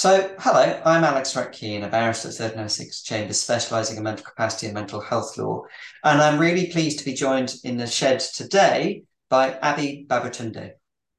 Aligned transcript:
So, 0.00 0.34
hello, 0.38 0.80
I'm 0.86 1.04
Alex 1.04 1.36
Ruck 1.36 1.52
Keene, 1.52 1.84
a 1.84 1.88
barrister 1.90 2.28
at 2.28 2.34
39 2.34 2.64
Essex 2.64 3.02
Chambers, 3.02 3.38
specialising 3.38 3.98
in 3.98 4.02
mental 4.02 4.24
capacity 4.24 4.68
and 4.68 4.74
mental 4.74 4.98
health 4.98 5.36
law. 5.36 5.64
And 6.02 6.22
I'm 6.22 6.40
really 6.40 6.68
pleased 6.68 7.00
to 7.00 7.04
be 7.04 7.12
joined 7.12 7.56
in 7.64 7.76
the 7.76 7.86
shed 7.86 8.20
today 8.20 9.02
by 9.28 9.58
Abiy 9.62 10.06
Babatunde. 10.06 10.70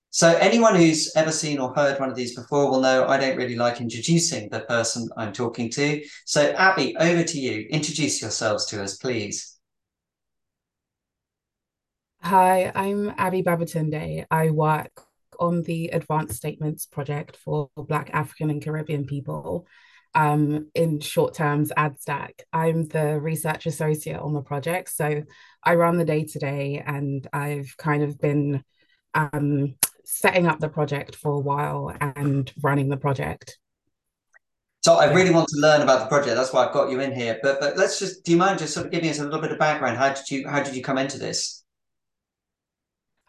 So, 0.09 0.35
anyone 0.35 0.73
who's 0.73 1.15
ever 1.15 1.31
seen 1.31 1.59
or 1.59 1.75
heard 1.75 1.99
one 1.99 2.09
of 2.09 2.15
these 2.15 2.35
before 2.35 2.71
will 2.71 2.81
know 2.81 3.05
I 3.07 3.19
don't 3.19 3.37
really 3.37 3.55
like 3.55 3.81
introducing 3.81 4.49
the 4.49 4.61
person 4.61 5.07
I'm 5.15 5.31
talking 5.31 5.69
to. 5.73 6.03
So, 6.25 6.51
Abiy, 6.53 6.95
over 6.99 7.23
to 7.23 7.39
you. 7.39 7.67
Introduce 7.69 8.19
yourselves 8.19 8.65
to 8.65 8.81
us, 8.81 8.97
please. 8.97 9.59
Hi, 12.23 12.71
I'm 12.73 13.11
Abiy 13.11 13.43
Babatunde. 13.43 14.25
I 14.31 14.49
work 14.49 15.03
on 15.41 15.63
the 15.63 15.89
Advanced 15.89 16.35
Statements 16.35 16.85
Project 16.85 17.35
for 17.35 17.69
Black 17.75 18.09
African 18.13 18.49
and 18.49 18.63
Caribbean 18.63 19.05
people, 19.05 19.67
um, 20.13 20.69
in 20.75 20.99
short 20.99 21.33
terms, 21.33 21.71
ADSTAC. 21.77 22.41
I'm 22.51 22.87
the 22.87 23.19
research 23.19 23.65
associate 23.65 24.19
on 24.19 24.33
the 24.33 24.41
project. 24.41 24.89
So 24.89 25.23
I 25.63 25.75
run 25.75 25.97
the 25.97 26.05
day 26.05 26.25
to 26.25 26.39
day 26.39 26.83
and 26.85 27.27
I've 27.31 27.75
kind 27.77 28.03
of 28.03 28.19
been 28.19 28.63
um, 29.13 29.75
setting 30.05 30.47
up 30.47 30.59
the 30.59 30.69
project 30.69 31.15
for 31.15 31.33
a 31.33 31.39
while 31.39 31.95
and 31.99 32.51
running 32.61 32.89
the 32.89 32.97
project. 32.97 33.57
So 34.83 34.95
I 34.95 35.13
really 35.13 35.29
want 35.29 35.47
to 35.49 35.59
learn 35.59 35.81
about 35.81 35.99
the 35.99 36.07
project. 36.07 36.35
That's 36.35 36.51
why 36.51 36.65
I've 36.65 36.73
got 36.73 36.89
you 36.89 36.99
in 37.01 37.13
here. 37.13 37.39
But 37.43 37.59
but 37.59 37.77
let's 37.77 37.99
just 37.99 38.23
do 38.23 38.31
you 38.31 38.37
mind 38.37 38.57
just 38.57 38.73
sort 38.73 38.87
of 38.87 38.91
giving 38.91 39.09
us 39.09 39.19
a 39.19 39.23
little 39.23 39.39
bit 39.39 39.51
of 39.51 39.59
background? 39.59 39.97
How 39.97 40.09
did 40.09 40.29
you 40.29 40.47
how 40.49 40.63
did 40.63 40.75
you 40.75 40.81
come 40.81 40.97
into 40.97 41.19
this? 41.19 41.60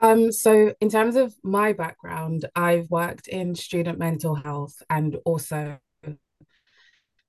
Um, 0.03 0.33
so 0.33 0.75
in 0.81 0.91
terms 0.91 1.15
of 1.15 1.33
my 1.45 1.73
background, 1.73 2.47
I've 2.57 2.91
worked 2.91 3.29
in 3.29 3.55
student 3.55 4.01
mental 4.01 4.35
health 4.35 4.75
and 4.91 5.17
also 5.25 5.79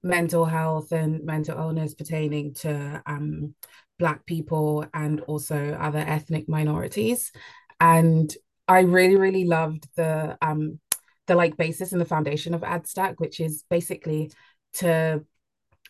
mental 0.02 0.46
health 0.46 0.92
and 0.92 1.24
mental 1.24 1.58
illness 1.58 1.94
pertaining 1.94 2.56
to 2.56 3.02
um, 3.06 3.54
Black 4.00 4.26
people 4.26 4.86
and 4.94 5.22
also 5.22 5.78
other 5.80 6.00
ethnic 6.00 6.50
minorities. 6.50 7.32
And 7.80 8.36
I 8.68 8.80
really, 8.80 9.18
really 9.18 9.46
loved 9.46 9.88
the 9.96 10.38
um, 10.42 10.80
the 11.28 11.36
like 11.36 11.56
basis 11.58 11.92
and 11.92 12.02
the 12.02 12.06
foundation 12.06 12.56
of 12.56 12.62
ADSTAC, 12.62 13.16
which 13.18 13.40
is 13.40 13.64
basically 13.70 14.32
to 14.74 15.24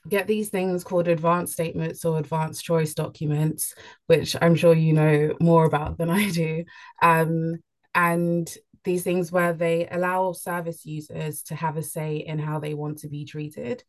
get 0.07 0.27
these 0.27 0.49
things 0.49 0.83
called 0.83 1.07
advanced 1.07 1.53
statements 1.53 2.03
or 2.03 2.19
advanced 2.19 2.63
choice 2.63 2.93
documents, 2.93 3.73
which 4.07 4.35
I'm 4.41 4.55
sure 4.55 4.73
you 4.73 4.93
know 4.93 5.35
more 5.39 5.65
about 5.65 5.97
than 5.97 6.09
I 6.09 6.29
do. 6.29 6.65
Um, 7.01 7.57
and 7.95 8.49
these 8.83 9.03
things 9.03 9.31
where 9.31 9.53
they 9.53 9.87
allow 9.89 10.33
service 10.33 10.85
users 10.85 11.43
to 11.43 11.55
have 11.55 11.77
a 11.77 11.83
say 11.83 12.17
in 12.17 12.39
how 12.39 12.59
they 12.59 12.73
want 12.73 12.99
to 12.99 13.07
be 13.07 13.25
treated. 13.25 13.83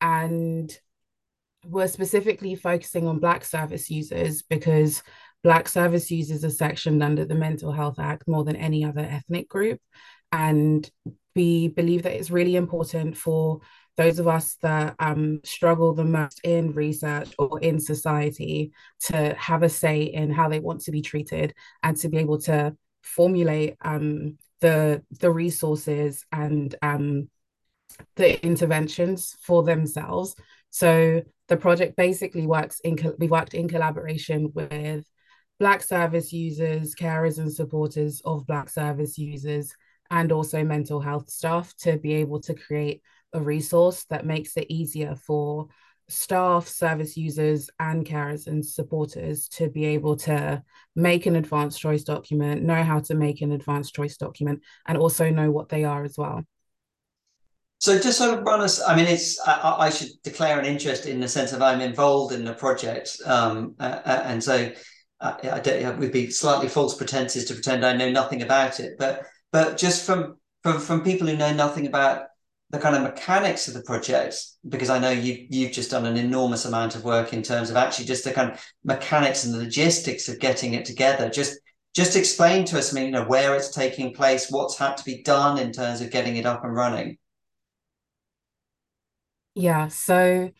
And 0.00 0.76
we're 1.64 1.88
specifically 1.88 2.56
focusing 2.56 3.06
on 3.06 3.20
Black 3.20 3.44
service 3.44 3.88
users 3.88 4.42
because 4.42 5.02
Black 5.44 5.68
service 5.68 6.10
users 6.10 6.44
are 6.44 6.50
sectioned 6.50 7.02
under 7.02 7.24
the 7.24 7.36
Mental 7.36 7.70
Health 7.70 8.00
Act 8.00 8.26
more 8.26 8.42
than 8.42 8.56
any 8.56 8.84
other 8.84 9.00
ethnic 9.00 9.48
group. 9.48 9.80
And 10.32 10.88
we 11.36 11.68
believe 11.68 12.02
that 12.02 12.16
it's 12.16 12.30
really 12.30 12.56
important 12.56 13.16
for 13.16 13.60
those 13.96 14.18
of 14.18 14.26
us 14.26 14.56
that 14.62 14.94
um, 14.98 15.40
struggle 15.44 15.92
the 15.92 16.04
most 16.04 16.40
in 16.44 16.72
research 16.72 17.32
or 17.38 17.60
in 17.60 17.78
society 17.78 18.72
to 19.00 19.34
have 19.34 19.62
a 19.62 19.68
say 19.68 20.02
in 20.02 20.30
how 20.30 20.48
they 20.48 20.60
want 20.60 20.80
to 20.82 20.90
be 20.90 21.02
treated 21.02 21.54
and 21.82 21.96
to 21.98 22.08
be 22.08 22.18
able 22.18 22.38
to 22.38 22.74
formulate 23.02 23.76
um, 23.82 24.38
the 24.60 25.02
the 25.20 25.30
resources 25.30 26.24
and 26.32 26.74
um, 26.82 27.28
the 28.16 28.42
interventions 28.44 29.36
for 29.42 29.62
themselves. 29.62 30.34
So 30.70 31.22
the 31.48 31.56
project 31.56 31.96
basically 31.96 32.46
works 32.46 32.80
in 32.80 32.96
we 33.18 33.28
worked 33.28 33.54
in 33.54 33.68
collaboration 33.68 34.52
with 34.54 35.04
Black 35.58 35.82
service 35.82 36.32
users, 36.32 36.94
carers, 36.94 37.38
and 37.38 37.52
supporters 37.52 38.22
of 38.24 38.46
Black 38.46 38.68
service 38.70 39.18
users, 39.18 39.74
and 40.10 40.32
also 40.32 40.64
mental 40.64 41.00
health 41.00 41.28
staff 41.28 41.74
to 41.78 41.98
be 41.98 42.14
able 42.14 42.40
to 42.40 42.54
create 42.54 43.02
a 43.32 43.40
resource 43.40 44.04
that 44.10 44.26
makes 44.26 44.56
it 44.56 44.66
easier 44.70 45.16
for 45.16 45.68
staff, 46.08 46.68
service 46.68 47.16
users, 47.16 47.70
and 47.80 48.06
carers 48.06 48.46
and 48.46 48.64
supporters 48.64 49.48
to 49.48 49.68
be 49.70 49.84
able 49.84 50.16
to 50.16 50.62
make 50.94 51.26
an 51.26 51.36
advanced 51.36 51.80
choice 51.80 52.02
document, 52.02 52.62
know 52.62 52.82
how 52.82 53.00
to 53.00 53.14
make 53.14 53.40
an 53.40 53.52
advanced 53.52 53.94
choice 53.94 54.16
document, 54.16 54.60
and 54.86 54.98
also 54.98 55.30
know 55.30 55.50
what 55.50 55.68
they 55.68 55.84
are 55.84 56.04
as 56.04 56.16
well. 56.18 56.42
So 57.78 57.98
just 57.98 58.18
sort 58.18 58.38
of 58.38 58.44
run 58.44 58.60
us. 58.60 58.80
I 58.80 58.94
mean, 58.94 59.06
it's 59.06 59.40
I, 59.40 59.76
I 59.78 59.90
should 59.90 60.10
declare 60.22 60.58
an 60.58 60.66
interest 60.66 61.06
in 61.06 61.18
the 61.18 61.28
sense 61.28 61.52
of 61.52 61.62
I'm 61.62 61.80
involved 61.80 62.32
in 62.32 62.44
the 62.44 62.54
project, 62.54 63.16
um, 63.26 63.74
uh, 63.80 64.00
and 64.06 64.42
so 64.42 64.70
uh, 65.20 65.34
I 65.42 65.60
don't, 65.60 65.82
it 65.82 65.98
would 65.98 66.12
be 66.12 66.30
slightly 66.30 66.68
false 66.68 66.96
pretenses 66.96 67.46
to 67.46 67.54
pretend 67.54 67.84
I 67.84 67.96
know 67.96 68.10
nothing 68.10 68.42
about 68.42 68.78
it. 68.78 68.94
But 68.98 69.26
but 69.50 69.78
just 69.78 70.06
from 70.06 70.36
from 70.62 70.78
from 70.78 71.02
people 71.02 71.26
who 71.26 71.36
know 71.36 71.52
nothing 71.52 71.86
about 71.86 72.26
the 72.72 72.78
kind 72.78 72.96
of 72.96 73.02
mechanics 73.02 73.68
of 73.68 73.74
the 73.74 73.82
project 73.82 74.34
because 74.68 74.88
I 74.88 74.98
know 74.98 75.10
you 75.10 75.46
you've 75.50 75.72
just 75.72 75.90
done 75.90 76.06
an 76.06 76.16
enormous 76.16 76.64
amount 76.64 76.94
of 76.96 77.04
work 77.04 77.34
in 77.34 77.42
terms 77.42 77.68
of 77.70 77.76
actually 77.76 78.06
just 78.06 78.24
the 78.24 78.32
kind 78.32 78.50
of 78.50 78.64
mechanics 78.82 79.44
and 79.44 79.54
the 79.54 79.58
logistics 79.58 80.28
of 80.28 80.40
getting 80.40 80.72
it 80.74 80.86
together. 80.86 81.28
Just 81.28 81.60
just 81.94 82.16
explain 82.16 82.64
to 82.66 82.78
us, 82.78 82.92
I 82.92 82.94
mean, 82.96 83.06
you 83.06 83.12
know, 83.12 83.24
where 83.24 83.54
it's 83.54 83.70
taking 83.70 84.14
place, 84.14 84.50
what's 84.50 84.78
had 84.78 84.96
to 84.96 85.04
be 85.04 85.22
done 85.22 85.58
in 85.58 85.72
terms 85.72 86.00
of 86.00 86.10
getting 86.10 86.36
it 86.36 86.46
up 86.46 86.64
and 86.64 86.74
running. 86.74 87.18
Yeah, 89.54 89.88
so 89.88 90.50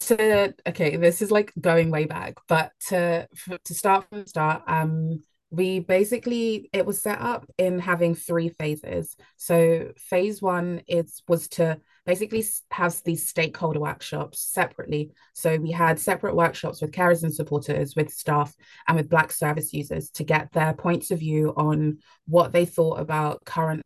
to 0.00 0.54
okay, 0.66 0.96
this 0.96 1.22
is 1.22 1.30
like 1.30 1.52
going 1.60 1.90
way 1.90 2.04
back, 2.04 2.36
but 2.48 2.72
to 2.88 3.26
to 3.64 3.74
start 3.74 4.06
from 4.08 4.20
the 4.20 4.28
start, 4.28 4.62
um, 4.66 5.22
we 5.50 5.80
basically 5.80 6.68
it 6.72 6.84
was 6.84 7.00
set 7.00 7.20
up 7.20 7.46
in 7.56 7.78
having 7.78 8.14
three 8.14 8.50
phases. 8.50 9.16
So 9.36 9.92
phase 9.96 10.42
one 10.42 10.82
is 10.86 11.22
was 11.26 11.48
to 11.48 11.80
basically 12.04 12.44
have 12.70 13.00
these 13.04 13.26
stakeholder 13.26 13.80
workshops 13.80 14.40
separately. 14.40 15.12
So 15.34 15.56
we 15.56 15.70
had 15.70 15.98
separate 15.98 16.34
workshops 16.34 16.80
with 16.80 16.92
carers 16.92 17.22
and 17.22 17.34
supporters 17.34 17.96
with 17.96 18.10
staff 18.10 18.54
and 18.86 18.96
with 18.96 19.10
black 19.10 19.32
service 19.32 19.72
users 19.72 20.10
to 20.12 20.24
get 20.24 20.52
their 20.52 20.74
points 20.74 21.10
of 21.10 21.20
view 21.20 21.54
on 21.56 21.98
what 22.26 22.52
they 22.52 22.64
thought 22.64 23.00
about 23.00 23.44
current 23.44 23.82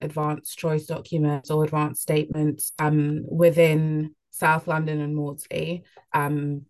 advanced 0.00 0.58
choice 0.58 0.86
documents 0.86 1.50
or 1.50 1.64
advanced 1.64 2.02
statements 2.02 2.72
um, 2.78 3.24
within 3.28 4.14
south 4.30 4.66
london 4.66 5.00
and 5.00 5.14
maudsley 5.14 5.84
um, 6.12 6.62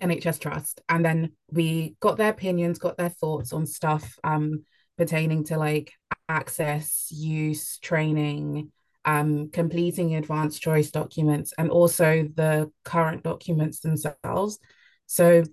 NHS 0.00 0.40
Trust. 0.40 0.80
And 0.88 1.04
then 1.04 1.32
we 1.50 1.96
got 2.00 2.16
their 2.16 2.30
opinions, 2.30 2.78
got 2.78 2.96
their 2.96 3.08
thoughts 3.08 3.52
on 3.52 3.66
stuff 3.66 4.18
um, 4.24 4.64
pertaining 4.96 5.44
to 5.44 5.58
like 5.58 5.92
access, 6.28 7.08
use, 7.10 7.78
training, 7.78 8.72
um, 9.04 9.50
completing 9.50 10.14
advanced 10.14 10.62
choice 10.62 10.90
documents, 10.90 11.52
and 11.58 11.70
also 11.70 12.28
the 12.34 12.70
current 12.84 13.22
documents 13.22 13.80
themselves. 13.80 14.58
So 15.06 15.44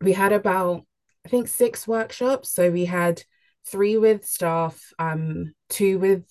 we 0.00 0.12
had 0.12 0.32
about, 0.32 0.82
I 1.24 1.28
think, 1.28 1.48
six 1.48 1.86
workshops. 1.86 2.50
So 2.50 2.70
we 2.70 2.84
had 2.86 3.22
three 3.66 3.96
with 3.96 4.26
staff, 4.26 4.92
um, 4.98 5.52
two 5.68 5.98
with 5.98 6.24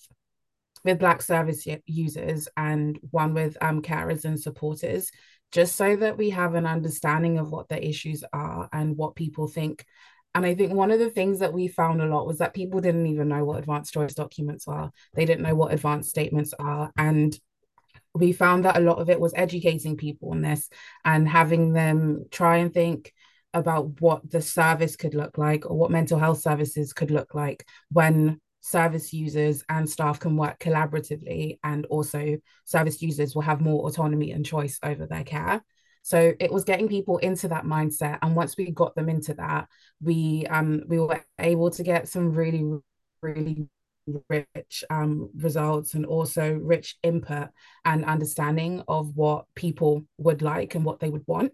with 0.82 0.98
Black 0.98 1.20
service 1.20 1.66
users, 1.86 2.48
and 2.56 2.98
one 3.10 3.34
with 3.34 3.56
um, 3.60 3.82
carers 3.82 4.24
and 4.24 4.40
supporters 4.40 5.10
just 5.52 5.76
so 5.76 5.96
that 5.96 6.16
we 6.16 6.30
have 6.30 6.54
an 6.54 6.66
understanding 6.66 7.38
of 7.38 7.50
what 7.50 7.68
the 7.68 7.86
issues 7.86 8.24
are 8.32 8.68
and 8.72 8.96
what 8.96 9.14
people 9.14 9.48
think. 9.48 9.84
And 10.34 10.46
I 10.46 10.54
think 10.54 10.72
one 10.72 10.92
of 10.92 11.00
the 11.00 11.10
things 11.10 11.40
that 11.40 11.52
we 11.52 11.66
found 11.66 12.00
a 12.00 12.06
lot 12.06 12.26
was 12.26 12.38
that 12.38 12.54
people 12.54 12.80
didn't 12.80 13.06
even 13.06 13.28
know 13.28 13.44
what 13.44 13.58
advanced 13.58 13.92
choice 13.92 14.14
documents 14.14 14.68
are. 14.68 14.92
They 15.14 15.24
didn't 15.24 15.42
know 15.42 15.56
what 15.56 15.72
advanced 15.72 16.10
statements 16.10 16.54
are. 16.58 16.92
And 16.96 17.36
we 18.14 18.32
found 18.32 18.64
that 18.64 18.76
a 18.76 18.80
lot 18.80 18.98
of 18.98 19.10
it 19.10 19.20
was 19.20 19.32
educating 19.34 19.96
people 19.96 20.30
on 20.30 20.40
this 20.40 20.68
and 21.04 21.28
having 21.28 21.72
them 21.72 22.26
try 22.30 22.58
and 22.58 22.72
think 22.72 23.12
about 23.52 24.00
what 24.00 24.28
the 24.30 24.40
service 24.40 24.94
could 24.94 25.14
look 25.14 25.36
like 25.36 25.68
or 25.68 25.76
what 25.76 25.90
mental 25.90 26.18
health 26.18 26.40
services 26.40 26.92
could 26.92 27.10
look 27.10 27.34
like 27.34 27.66
when 27.90 28.40
service 28.60 29.12
users 29.12 29.64
and 29.68 29.88
staff 29.88 30.20
can 30.20 30.36
work 30.36 30.58
collaboratively 30.58 31.58
and 31.64 31.86
also 31.86 32.36
service 32.64 33.00
users 33.00 33.34
will 33.34 33.42
have 33.42 33.60
more 33.60 33.88
autonomy 33.88 34.32
and 34.32 34.44
choice 34.44 34.78
over 34.82 35.06
their 35.06 35.24
care. 35.24 35.62
So 36.02 36.32
it 36.40 36.52
was 36.52 36.64
getting 36.64 36.88
people 36.88 37.18
into 37.18 37.48
that 37.48 37.64
mindset 37.64 38.18
and 38.22 38.34
once 38.34 38.56
we 38.56 38.70
got 38.70 38.94
them 38.94 39.08
into 39.08 39.34
that 39.34 39.68
we 40.00 40.46
um 40.48 40.82
we 40.88 40.98
were 40.98 41.22
able 41.38 41.70
to 41.70 41.82
get 41.82 42.08
some 42.08 42.32
really 42.32 42.64
really 43.20 43.68
rich 44.28 44.84
um, 44.90 45.30
results 45.36 45.94
and 45.94 46.06
also 46.06 46.52
rich 46.52 46.96
input 47.02 47.48
and 47.84 48.04
understanding 48.04 48.82
of 48.88 49.16
what 49.16 49.44
people 49.54 50.04
would 50.18 50.42
like 50.42 50.74
and 50.74 50.84
what 50.84 51.00
they 51.00 51.10
would 51.10 51.24
want. 51.26 51.52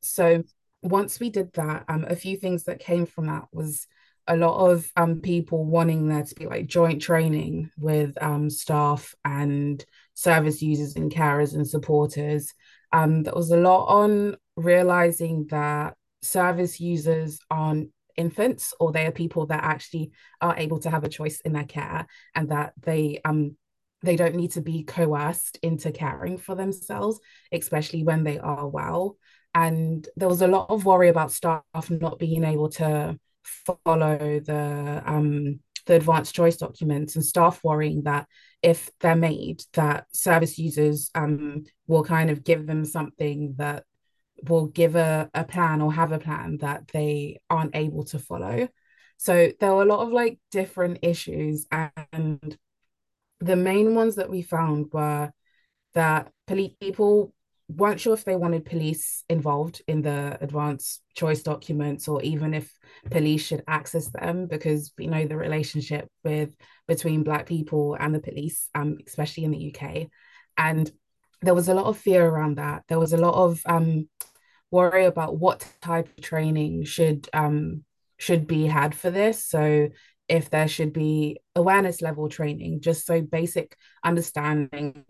So 0.00 0.42
once 0.82 1.18
we 1.18 1.30
did 1.30 1.52
that 1.54 1.84
um, 1.88 2.04
a 2.08 2.16
few 2.16 2.36
things 2.36 2.64
that 2.64 2.80
came 2.80 3.06
from 3.06 3.26
that 3.26 3.44
was 3.52 3.86
a 4.28 4.36
lot 4.36 4.70
of 4.70 4.90
um 4.96 5.20
people 5.20 5.64
wanting 5.64 6.08
there 6.08 6.24
to 6.24 6.34
be 6.34 6.46
like 6.46 6.66
joint 6.66 7.00
training 7.00 7.70
with 7.78 8.20
um 8.20 8.50
staff 8.50 9.14
and 9.24 9.84
service 10.14 10.62
users 10.62 10.96
and 10.96 11.12
carers 11.12 11.54
and 11.54 11.66
supporters. 11.66 12.54
Um, 12.92 13.22
there 13.22 13.34
was 13.34 13.50
a 13.50 13.56
lot 13.56 13.86
on 13.86 14.36
realizing 14.56 15.46
that 15.50 15.94
service 16.22 16.80
users 16.80 17.38
aren't 17.50 17.90
infants 18.16 18.72
or 18.80 18.92
they 18.92 19.06
are 19.06 19.12
people 19.12 19.46
that 19.46 19.62
actually 19.62 20.12
are 20.40 20.56
able 20.56 20.78
to 20.80 20.90
have 20.90 21.04
a 21.04 21.08
choice 21.08 21.40
in 21.42 21.52
their 21.52 21.64
care 21.64 22.06
and 22.34 22.48
that 22.48 22.72
they 22.80 23.20
um 23.24 23.56
they 24.02 24.16
don't 24.16 24.34
need 24.34 24.52
to 24.52 24.60
be 24.60 24.84
coerced 24.84 25.58
into 25.62 25.90
caring 25.90 26.38
for 26.38 26.54
themselves, 26.54 27.18
especially 27.50 28.04
when 28.04 28.24
they 28.24 28.38
are 28.38 28.68
well. 28.68 29.16
And 29.54 30.06
there 30.16 30.28
was 30.28 30.42
a 30.42 30.46
lot 30.46 30.70
of 30.70 30.84
worry 30.84 31.08
about 31.08 31.32
staff 31.32 31.62
not 31.90 32.18
being 32.18 32.44
able 32.44 32.68
to 32.70 33.18
follow 33.46 34.40
the 34.40 35.02
um, 35.04 35.60
the 35.86 35.94
advanced 35.94 36.34
choice 36.34 36.56
documents 36.56 37.14
and 37.14 37.24
staff 37.24 37.62
worrying 37.62 38.02
that 38.02 38.26
if 38.62 38.90
they're 39.00 39.14
made, 39.14 39.62
that 39.74 40.06
service 40.12 40.58
users 40.58 41.10
um, 41.14 41.64
will 41.86 42.02
kind 42.02 42.30
of 42.30 42.42
give 42.42 42.66
them 42.66 42.84
something 42.84 43.54
that 43.58 43.84
will 44.48 44.66
give 44.66 44.96
a, 44.96 45.30
a 45.32 45.44
plan 45.44 45.80
or 45.80 45.92
have 45.92 46.12
a 46.12 46.18
plan 46.18 46.58
that 46.58 46.88
they 46.88 47.40
aren't 47.48 47.76
able 47.76 48.04
to 48.04 48.18
follow. 48.18 48.68
So 49.16 49.52
there 49.60 49.72
were 49.72 49.82
a 49.82 49.86
lot 49.86 50.00
of 50.00 50.12
like 50.12 50.38
different 50.50 50.98
issues 51.02 51.66
and 51.70 52.58
the 53.40 53.56
main 53.56 53.94
ones 53.94 54.16
that 54.16 54.30
we 54.30 54.42
found 54.42 54.86
were 54.92 55.30
that 55.94 56.30
police 56.46 56.74
people 56.80 57.32
weren't 57.68 58.00
sure 58.00 58.14
if 58.14 58.24
they 58.24 58.36
wanted 58.36 58.64
police 58.64 59.24
involved 59.28 59.82
in 59.88 60.00
the 60.00 60.38
advance 60.40 61.00
choice 61.14 61.42
documents 61.42 62.06
or 62.06 62.22
even 62.22 62.54
if 62.54 62.72
police 63.10 63.44
should 63.44 63.64
access 63.66 64.08
them 64.10 64.46
because 64.46 64.92
we 64.96 65.08
know 65.08 65.26
the 65.26 65.36
relationship 65.36 66.08
with 66.22 66.54
between 66.86 67.24
black 67.24 67.44
people 67.46 67.96
and 67.98 68.14
the 68.14 68.20
police 68.20 68.68
um, 68.76 68.98
especially 69.06 69.42
in 69.42 69.50
the 69.50 69.74
uk 69.74 70.06
and 70.56 70.92
there 71.42 71.54
was 71.54 71.68
a 71.68 71.74
lot 71.74 71.86
of 71.86 71.98
fear 71.98 72.26
around 72.26 72.56
that. 72.56 72.84
There 72.88 72.98
was 72.98 73.12
a 73.12 73.18
lot 73.18 73.34
of 73.34 73.62
um, 73.66 74.08
worry 74.70 75.04
about 75.04 75.38
what 75.38 75.66
type 75.80 76.08
of 76.08 76.22
training 76.22 76.84
should 76.84 77.28
um, 77.32 77.84
should 78.18 78.46
be 78.46 78.66
had 78.66 78.94
for 78.94 79.10
this. 79.10 79.44
So 79.44 79.88
if 80.28 80.50
there 80.50 80.68
should 80.68 80.92
be 80.92 81.38
awareness 81.54 82.02
level 82.02 82.28
training, 82.28 82.80
just 82.80 83.06
so 83.06 83.20
basic 83.20 83.76
understanding 84.02 85.04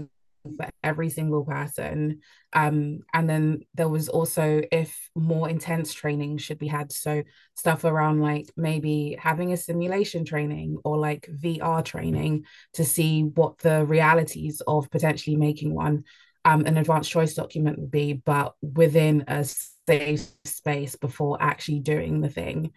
for 0.57 0.69
every 0.83 1.11
single 1.11 1.45
person. 1.45 2.21
Um, 2.53 3.01
and 3.13 3.29
then 3.29 3.61
there 3.75 3.89
was 3.89 4.09
also 4.09 4.63
if 4.71 5.11
more 5.15 5.49
intense 5.49 5.93
training 5.93 6.39
should 6.39 6.59
be 6.59 6.69
had. 6.69 6.93
So 6.93 7.23
stuff 7.55 7.85
around 7.85 8.21
like 8.21 8.47
maybe 8.57 9.17
having 9.19 9.53
a 9.53 9.57
simulation 9.57 10.25
training 10.25 10.79
or 10.85 10.99
like 10.99 11.29
VR 11.31 11.85
training 11.85 12.45
to 12.75 12.85
see 12.85 13.23
what 13.23 13.59
the 13.59 13.85
realities 13.85 14.63
of 14.67 14.91
potentially 14.91 15.37
making 15.37 15.75
one 15.75 16.05
um, 16.47 16.65
an 16.65 16.77
advanced 16.77 17.11
choice 17.11 17.35
document 17.35 17.79
would 17.79 17.91
be, 17.91 18.13
but 18.13 18.55
within 18.63 19.25
a 19.27 19.45
safe 19.45 20.29
space 20.45 20.95
before 20.95 21.37
actually 21.41 21.81
doing 21.81 22.21
the 22.21 22.29
thing. 22.31 22.73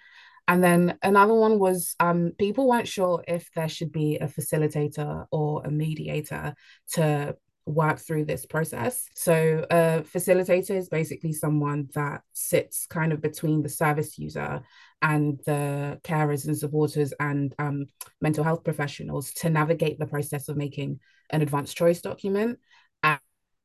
And 0.48 0.63
then 0.63 0.98
another 1.04 1.36
one 1.36 1.60
was 1.60 1.95
um, 2.00 2.31
people 2.39 2.68
weren't 2.68 2.88
sure 2.88 3.24
if 3.27 3.51
there 3.54 3.69
should 3.69 3.92
be 3.92 4.18
a 4.18 4.25
facilitator 4.25 5.27
or 5.31 5.63
a 5.63 5.69
mediator 5.69 6.56
to 6.94 7.36
work 7.69 8.00
through 8.00 8.25
this 8.25 8.45
process. 8.45 9.07
So, 9.16 9.66
a 9.69 10.04
facilitator 10.04 10.71
is 10.71 10.89
basically 10.89 11.33
someone 11.33 11.89
that 11.95 12.21
sits 12.33 12.86
kind 12.88 13.13
of 13.13 13.21
between 13.21 13.62
the 13.62 13.69
service 13.69 14.18
user 14.18 14.62
and 15.01 15.39
the 15.45 16.00
carers 16.04 16.45
and 16.45 16.57
supporters 16.57 17.13
and 17.19 17.54
um, 17.60 17.86
mental 18.21 18.44
health 18.44 18.63
professionals 18.63 19.31
to 19.33 19.50
navigate 19.50 20.00
the 20.00 20.07
process 20.07 20.50
of 20.50 20.57
making 20.57 21.00
an 21.30 21.42
advanced 21.42 21.77
choice 21.77 22.01
document. 22.01 22.60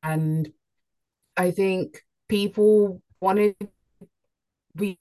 And 0.04 0.52
I 1.36 1.50
think 1.50 2.02
people 2.28 3.02
wanted 3.20 3.56
we 4.76 4.98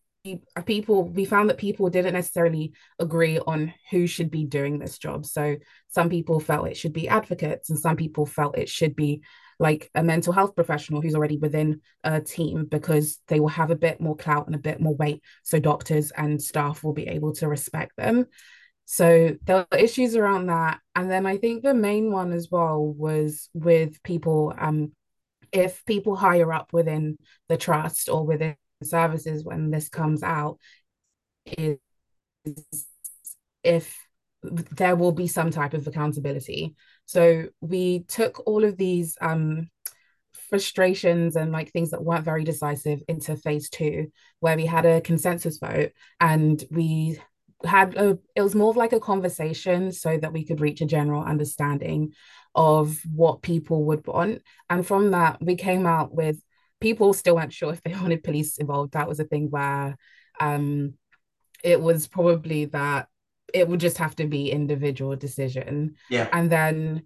people 0.65 1.03
we 1.09 1.25
found 1.25 1.49
that 1.49 1.57
people 1.57 1.89
didn't 1.89 2.13
necessarily 2.13 2.73
agree 2.99 3.39
on 3.39 3.73
who 3.91 4.07
should 4.07 4.31
be 4.31 4.45
doing 4.45 4.79
this 4.79 4.97
job. 4.97 5.25
So 5.25 5.57
some 5.89 6.09
people 6.09 6.39
felt 6.39 6.67
it 6.67 6.77
should 6.77 6.93
be 6.93 7.09
advocates 7.09 7.69
and 7.69 7.79
some 7.79 7.97
people 7.97 8.25
felt 8.25 8.57
it 8.57 8.69
should 8.69 8.95
be 8.95 9.21
like 9.59 9.89
a 9.93 10.03
mental 10.03 10.33
health 10.33 10.55
professional 10.55 11.01
who's 11.01 11.15
already 11.15 11.37
within 11.37 11.81
a 12.03 12.21
team 12.21 12.65
because 12.65 13.19
they 13.27 13.39
will 13.39 13.49
have 13.49 13.69
a 13.69 13.75
bit 13.75 13.99
more 14.01 14.15
clout 14.15 14.45
and 14.45 14.55
a 14.55 14.59
bit 14.59 14.79
more 14.79 14.95
weight. 14.95 15.21
So 15.43 15.59
doctors 15.59 16.11
and 16.11 16.41
staff 16.41 16.83
will 16.83 16.93
be 16.93 17.07
able 17.07 17.33
to 17.35 17.47
respect 17.47 17.95
them. 17.97 18.25
So 18.85 19.37
there 19.43 19.67
were 19.71 19.77
issues 19.77 20.15
around 20.15 20.47
that. 20.47 20.79
And 20.95 21.09
then 21.09 21.25
i 21.25 21.37
think 21.37 21.63
the 21.63 21.73
main 21.73 22.11
one 22.11 22.31
as 22.31 22.49
well 22.49 22.81
was 22.81 23.49
with 23.53 24.01
people 24.03 24.53
um 24.57 24.91
if 25.51 25.85
people 25.85 26.15
higher 26.15 26.51
up 26.51 26.73
within 26.73 27.17
the 27.47 27.57
trust 27.57 28.09
or 28.09 28.25
within 28.25 28.55
services 28.83 29.43
when 29.43 29.71
this 29.71 29.89
comes 29.89 30.23
out 30.23 30.57
is 31.45 31.77
if 33.63 33.97
there 34.43 34.95
will 34.95 35.11
be 35.11 35.27
some 35.27 35.51
type 35.51 35.73
of 35.73 35.87
accountability. 35.87 36.75
So 37.05 37.47
we 37.61 37.99
took 38.07 38.45
all 38.45 38.63
of 38.63 38.77
these 38.77 39.17
um, 39.21 39.69
frustrations 40.49 41.35
and 41.35 41.51
like 41.51 41.71
things 41.71 41.91
that 41.91 42.03
weren't 42.03 42.25
very 42.25 42.43
decisive 42.43 43.01
into 43.07 43.35
phase 43.37 43.69
two, 43.69 44.11
where 44.39 44.57
we 44.57 44.65
had 44.65 44.85
a 44.85 45.01
consensus 45.01 45.57
vote 45.57 45.91
and 46.19 46.63
we 46.69 47.19
had 47.63 47.95
a 47.95 48.17
it 48.35 48.41
was 48.41 48.55
more 48.55 48.69
of 48.69 48.77
like 48.77 48.93
a 48.93 48.99
conversation 48.99 49.91
so 49.91 50.17
that 50.17 50.33
we 50.33 50.45
could 50.45 50.59
reach 50.59 50.81
a 50.81 50.85
general 50.85 51.23
understanding 51.23 52.11
of 52.55 52.99
what 53.11 53.41
people 53.41 53.85
would 53.85 54.05
want 54.05 54.41
and 54.69 54.85
from 54.85 55.11
that 55.11 55.41
we 55.41 55.55
came 55.55 55.85
out 55.85 56.13
with 56.13 56.37
people 56.83 57.13
still 57.13 57.35
weren't 57.35 57.53
sure 57.53 57.73
if 57.73 57.81
they 57.81 57.93
wanted 58.01 58.23
police 58.23 58.57
involved. 58.57 58.93
That 58.93 59.07
was 59.07 59.19
a 59.19 59.23
thing 59.23 59.49
where 59.49 59.97
um, 60.39 60.93
it 61.63 61.81
was 61.81 62.07
probably 62.07 62.65
that 62.65 63.07
it 63.53 63.67
would 63.67 63.79
just 63.79 63.97
have 63.97 64.15
to 64.17 64.27
be 64.27 64.51
individual 64.51 65.15
decision. 65.15 65.95
Yeah. 66.09 66.27
And 66.31 66.51
then 66.51 67.05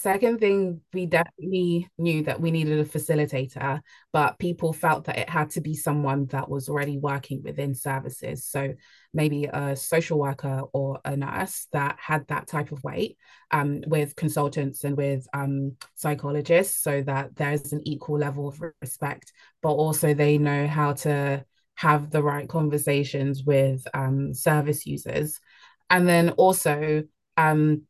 second 0.00 0.38
thing, 0.38 0.80
we 0.92 1.06
definitely 1.06 1.88
knew 1.98 2.22
that 2.24 2.40
we 2.40 2.50
needed 2.50 2.80
a 2.80 2.84
facilitator, 2.84 3.80
but 4.12 4.38
people 4.38 4.72
felt 4.72 5.04
that 5.04 5.18
it 5.18 5.28
had 5.28 5.50
to 5.50 5.60
be 5.60 5.74
someone 5.74 6.26
that 6.26 6.48
was 6.48 6.68
already 6.68 6.98
working 6.98 7.42
within 7.42 7.74
services. 7.74 8.46
So 8.46 8.74
maybe 9.12 9.44
a 9.44 9.76
social 9.76 10.18
worker 10.18 10.62
or 10.72 11.00
a 11.04 11.16
nurse 11.16 11.66
that 11.72 11.96
had 12.00 12.26
that 12.28 12.46
type 12.46 12.72
of 12.72 12.82
weight 12.82 13.18
um, 13.50 13.82
with 13.86 14.16
consultants 14.16 14.84
and 14.84 14.96
with 14.96 15.26
um, 15.34 15.76
psychologists 15.94 16.82
so 16.82 17.02
that 17.02 17.36
there's 17.36 17.72
an 17.72 17.82
equal 17.84 18.18
level 18.18 18.48
of 18.48 18.62
respect, 18.80 19.32
but 19.62 19.72
also 19.72 20.14
they 20.14 20.38
know 20.38 20.66
how 20.66 20.94
to 20.94 21.44
have 21.74 22.10
the 22.10 22.22
right 22.22 22.48
conversations 22.48 23.44
with 23.44 23.86
um, 23.94 24.34
service 24.34 24.86
users. 24.86 25.40
And 25.88 26.08
then 26.08 26.30
also, 26.30 27.04
um, 27.36 27.82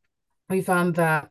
we 0.48 0.62
found 0.62 0.96
that 0.96 1.30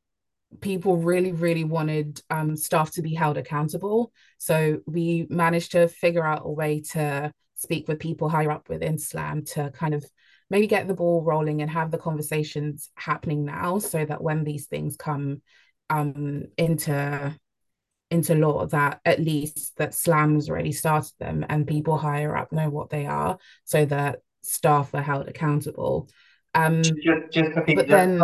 people 0.62 0.98
really, 0.98 1.32
really 1.32 1.64
wanted 1.64 2.22
um, 2.30 2.56
staff 2.56 2.92
to 2.92 3.02
be 3.02 3.14
held 3.14 3.38
accountable. 3.38 4.12
So 4.38 4.80
we 4.86 5.28
managed 5.30 5.74
to 5.74 5.88
figure 5.88 6.26
out 6.26 6.42
a 6.46 6.52
way 6.52 6.82
to 6.92 7.32
speak 7.56 7.88
with 7.88 8.00
people 8.00 8.30
higher 8.30 8.52
up 8.52 8.70
within 8.70 8.98
SLAM 8.98 9.46
to 9.46 9.72
kind 9.72 9.94
of 9.94 10.04
maybe 10.50 10.68
get 10.68 10.88
the 10.88 10.94
ball 10.94 11.22
rolling 11.22 11.62
and 11.62 11.70
have 11.70 11.92
the 11.92 11.98
conversations 11.98 12.90
happening 12.96 13.46
now 13.46 13.80
so 13.80 14.04
that 14.04 14.22
when 14.24 14.44
these 14.44 14.66
things 14.68 14.96
come 14.96 15.42
um, 15.90 16.46
into 16.58 17.36
into 18.12 18.34
law 18.34 18.66
that 18.66 19.00
at 19.06 19.20
least 19.20 19.78
that 19.78 19.94
SLAM's 19.94 20.50
already 20.50 20.72
started 20.72 21.12
them 21.20 21.46
and 21.48 21.68
people 21.68 21.96
higher 21.96 22.36
up 22.36 22.52
know 22.52 22.68
what 22.68 22.90
they 22.90 23.06
are 23.06 23.38
so 23.66 23.86
that 23.86 24.20
staff 24.42 24.94
are 24.96 25.02
held 25.02 25.28
accountable. 25.28 26.10
Um, 26.56 26.82
just, 26.82 27.32
just 27.32 27.66
people, 27.68 27.76
but 27.76 27.88
then, 27.88 28.20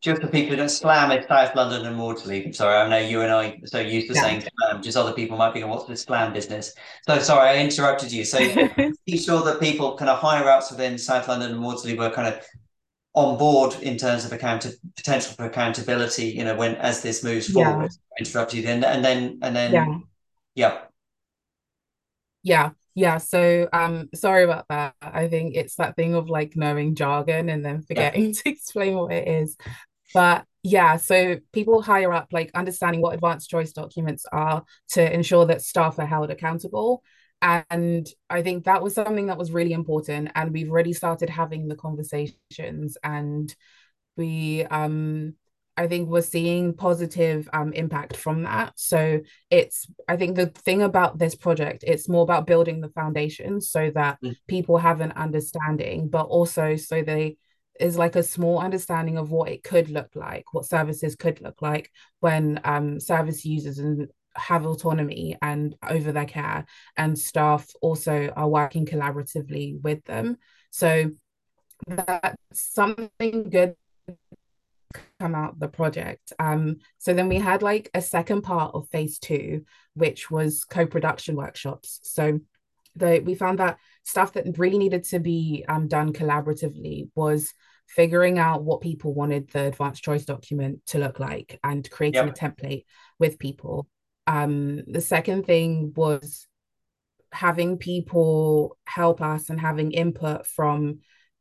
just 0.00 0.22
for 0.22 0.28
people 0.28 0.50
who 0.50 0.56
don't 0.56 0.68
slam 0.68 1.10
it's 1.10 1.28
South 1.28 1.54
London 1.54 1.86
and 1.86 1.96
Maudsley. 1.96 2.52
Sorry, 2.52 2.76
I 2.76 2.88
know 2.88 2.98
you 2.98 3.20
and 3.22 3.32
I 3.32 3.58
are 3.62 3.66
so 3.66 3.80
used 3.80 4.08
to 4.08 4.14
yeah. 4.14 4.22
saying 4.22 4.40
slam, 4.42 4.82
just 4.82 4.96
other 4.96 5.12
people 5.12 5.36
might 5.36 5.52
be 5.52 5.60
going, 5.60 5.70
what's 5.70 5.84
this 5.84 6.02
slam 6.02 6.32
business? 6.32 6.74
So 7.06 7.18
sorry, 7.18 7.50
I 7.50 7.58
interrupted 7.58 8.10
you. 8.10 8.24
So 8.24 8.38
you 9.06 9.18
sure 9.18 9.42
that 9.44 9.60
people 9.60 9.96
kind 9.96 10.10
of 10.10 10.18
higher 10.18 10.48
ups 10.48 10.70
within 10.70 10.96
South 10.96 11.28
London 11.28 11.52
and 11.52 11.60
Maudsley 11.60 11.96
were 11.96 12.10
kind 12.10 12.28
of 12.28 12.42
on 13.14 13.36
board 13.36 13.74
in 13.82 13.96
terms 13.96 14.24
of 14.24 14.32
account 14.32 14.66
potential 14.96 15.32
for 15.32 15.44
accountability, 15.44 16.26
you 16.26 16.44
know, 16.44 16.56
when 16.56 16.76
as 16.76 17.02
this 17.02 17.22
moves 17.22 17.48
forward. 17.48 17.90
Yeah. 17.90 18.24
Interrupt 18.24 18.54
you 18.54 18.62
then 18.62 18.82
and 18.84 19.04
then 19.04 19.38
and 19.42 19.54
then 19.54 19.72
yeah. 19.72 19.98
yeah. 20.54 20.78
Yeah. 22.42 22.70
Yeah, 22.98 23.18
so 23.18 23.68
um 23.72 24.08
sorry 24.12 24.42
about 24.42 24.66
that. 24.70 24.92
I 25.00 25.28
think 25.28 25.54
it's 25.54 25.76
that 25.76 25.94
thing 25.94 26.14
of 26.14 26.28
like 26.28 26.56
knowing 26.56 26.96
jargon 26.96 27.48
and 27.48 27.64
then 27.64 27.82
forgetting 27.82 28.26
yeah. 28.26 28.32
to 28.42 28.48
explain 28.48 28.96
what 28.96 29.12
it 29.12 29.28
is. 29.28 29.56
But 30.12 30.46
yeah, 30.64 30.96
so 30.96 31.36
people 31.52 31.80
higher 31.80 32.12
up 32.12 32.26
like 32.32 32.50
understanding 32.56 33.00
what 33.00 33.14
advanced 33.14 33.48
choice 33.50 33.70
documents 33.72 34.26
are 34.32 34.64
to 34.90 35.14
ensure 35.14 35.46
that 35.46 35.62
staff 35.62 36.00
are 36.00 36.06
held 36.06 36.32
accountable. 36.32 37.04
And 37.40 38.04
I 38.28 38.42
think 38.42 38.64
that 38.64 38.82
was 38.82 38.94
something 38.94 39.26
that 39.26 39.38
was 39.38 39.52
really 39.52 39.74
important. 39.74 40.32
And 40.34 40.52
we've 40.52 40.68
already 40.68 40.92
started 40.92 41.30
having 41.30 41.68
the 41.68 41.76
conversations 41.76 42.98
and 43.04 43.54
we 44.16 44.64
um 44.64 45.34
I 45.78 45.86
think 45.86 46.08
we're 46.08 46.22
seeing 46.22 46.74
positive 46.74 47.48
um, 47.52 47.72
impact 47.72 48.16
from 48.16 48.42
that. 48.42 48.72
So 48.74 49.20
it's, 49.48 49.86
I 50.08 50.16
think 50.16 50.34
the 50.34 50.46
thing 50.46 50.82
about 50.82 51.18
this 51.18 51.36
project, 51.36 51.84
it's 51.86 52.08
more 52.08 52.24
about 52.24 52.48
building 52.48 52.80
the 52.80 52.88
foundation 52.88 53.60
so 53.60 53.90
that 53.94 54.18
mm. 54.20 54.34
people 54.48 54.78
have 54.78 55.00
an 55.00 55.12
understanding, 55.12 56.08
but 56.08 56.26
also 56.26 56.74
so 56.74 57.02
they 57.02 57.36
is 57.78 57.96
like 57.96 58.16
a 58.16 58.24
small 58.24 58.58
understanding 58.58 59.18
of 59.18 59.30
what 59.30 59.50
it 59.50 59.62
could 59.62 59.88
look 59.88 60.10
like, 60.16 60.52
what 60.52 60.66
services 60.66 61.14
could 61.14 61.40
look 61.40 61.62
like 61.62 61.92
when 62.18 62.60
um, 62.64 62.98
service 62.98 63.44
users 63.44 63.78
and 63.78 64.08
have 64.34 64.66
autonomy 64.66 65.36
and 65.42 65.76
over 65.88 66.10
their 66.10 66.24
care, 66.24 66.66
and 66.96 67.16
staff 67.16 67.68
also 67.80 68.32
are 68.34 68.48
working 68.48 68.84
collaboratively 68.84 69.80
with 69.80 70.02
them. 70.04 70.38
So 70.70 71.12
that's 71.86 72.36
something 72.52 73.48
good 73.48 73.76
come 75.20 75.34
out 75.34 75.58
the 75.58 75.68
project. 75.68 76.32
Um, 76.38 76.76
so 76.98 77.12
then 77.14 77.28
we 77.28 77.36
had 77.36 77.62
like 77.62 77.90
a 77.94 78.02
second 78.02 78.42
part 78.42 78.74
of 78.74 78.88
phase 78.88 79.18
two, 79.18 79.64
which 79.94 80.30
was 80.30 80.64
co-production 80.64 81.36
workshops. 81.36 82.00
So 82.02 82.40
the 82.96 83.20
we 83.24 83.34
found 83.34 83.58
that 83.58 83.78
stuff 84.04 84.32
that 84.32 84.58
really 84.58 84.78
needed 84.78 85.04
to 85.04 85.18
be 85.18 85.64
um, 85.68 85.88
done 85.88 86.12
collaboratively 86.12 87.10
was 87.14 87.52
figuring 87.86 88.38
out 88.38 88.64
what 88.64 88.80
people 88.80 89.14
wanted 89.14 89.50
the 89.50 89.66
advanced 89.66 90.02
choice 90.02 90.24
document 90.24 90.84
to 90.86 90.98
look 90.98 91.18
like 91.18 91.58
and 91.64 91.88
creating 91.90 92.26
yep. 92.26 92.36
a 92.36 92.38
template 92.38 92.84
with 93.18 93.38
people. 93.38 93.88
Um, 94.26 94.82
the 94.86 95.00
second 95.00 95.46
thing 95.46 95.94
was 95.96 96.46
having 97.32 97.78
people 97.78 98.76
help 98.84 99.22
us 99.22 99.48
and 99.48 99.58
having 99.58 99.92
input 99.92 100.46
from 100.46 101.00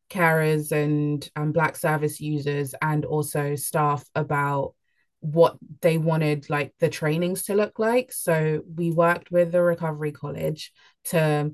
carers 0.10 0.72
and 0.72 1.30
um, 1.36 1.52
black 1.52 1.76
service 1.76 2.20
users 2.20 2.74
and 2.82 3.06
also 3.06 3.56
staff 3.56 4.04
about 4.16 4.74
what 5.20 5.58
they 5.82 5.98
wanted 5.98 6.50
like 6.50 6.74
the 6.80 6.90
trainings 6.90 7.44
to 7.44 7.56
look 7.56 7.80
like. 7.80 8.12
So 8.12 8.62
we 8.76 8.92
worked 8.92 9.32
with 9.32 9.52
the 9.52 9.62
recovery 9.62 10.12
college 10.12 10.72
to 11.06 11.52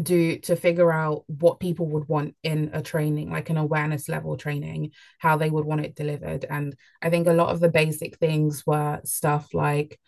do 0.00 0.38
to 0.38 0.56
figure 0.56 0.90
out 0.90 1.24
what 1.26 1.60
people 1.60 1.86
would 1.86 2.08
want 2.08 2.34
in 2.42 2.70
a 2.72 2.82
training 2.82 3.30
like 3.30 3.50
an 3.50 3.58
awareness 3.58 4.08
level 4.08 4.36
training 4.36 4.90
how 5.18 5.36
they 5.36 5.50
would 5.50 5.66
want 5.66 5.84
it 5.84 5.94
delivered. 5.94 6.46
And 6.48 6.74
i 7.02 7.10
think 7.10 7.26
a 7.26 7.32
lot 7.32 7.50
of 7.50 7.60
the 7.60 7.68
basic 7.68 8.16
things 8.16 8.66
were 8.66 9.00
stuff 9.04 9.52
like 9.52 10.00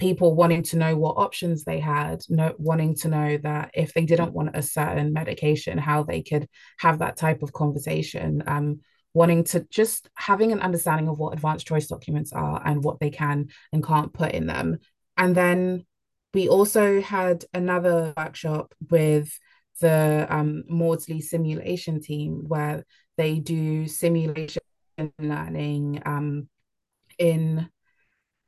people 0.00 0.34
wanting 0.34 0.62
to 0.64 0.76
know 0.76 0.96
what 0.96 1.18
options 1.18 1.62
they 1.62 1.78
had, 1.78 2.24
no, 2.28 2.54
wanting 2.58 2.96
to 2.96 3.08
know 3.08 3.36
that 3.36 3.70
if 3.74 3.92
they 3.94 4.04
didn't 4.04 4.32
want 4.32 4.56
a 4.56 4.62
certain 4.62 5.12
medication, 5.12 5.78
how 5.78 6.02
they 6.02 6.22
could 6.22 6.48
have 6.78 6.98
that 6.98 7.16
type 7.16 7.42
of 7.42 7.52
conversation, 7.52 8.42
um, 8.46 8.80
wanting 9.12 9.44
to 9.44 9.66
just 9.70 10.08
having 10.14 10.52
an 10.52 10.60
understanding 10.60 11.08
of 11.08 11.18
what 11.18 11.34
advanced 11.34 11.66
choice 11.66 11.86
documents 11.86 12.32
are 12.32 12.62
and 12.64 12.82
what 12.82 12.98
they 12.98 13.10
can 13.10 13.48
and 13.72 13.84
can't 13.84 14.12
put 14.12 14.32
in 14.32 14.46
them. 14.46 14.78
And 15.16 15.36
then 15.36 15.84
we 16.32 16.48
also 16.48 17.00
had 17.00 17.44
another 17.52 18.14
workshop 18.16 18.74
with 18.90 19.38
the 19.80 20.26
um, 20.30 20.64
Maudsley 20.68 21.20
simulation 21.20 22.00
team 22.00 22.44
where 22.46 22.84
they 23.16 23.38
do 23.38 23.86
simulation 23.86 24.62
learning 25.18 26.02
um, 26.06 26.48
in 27.18 27.68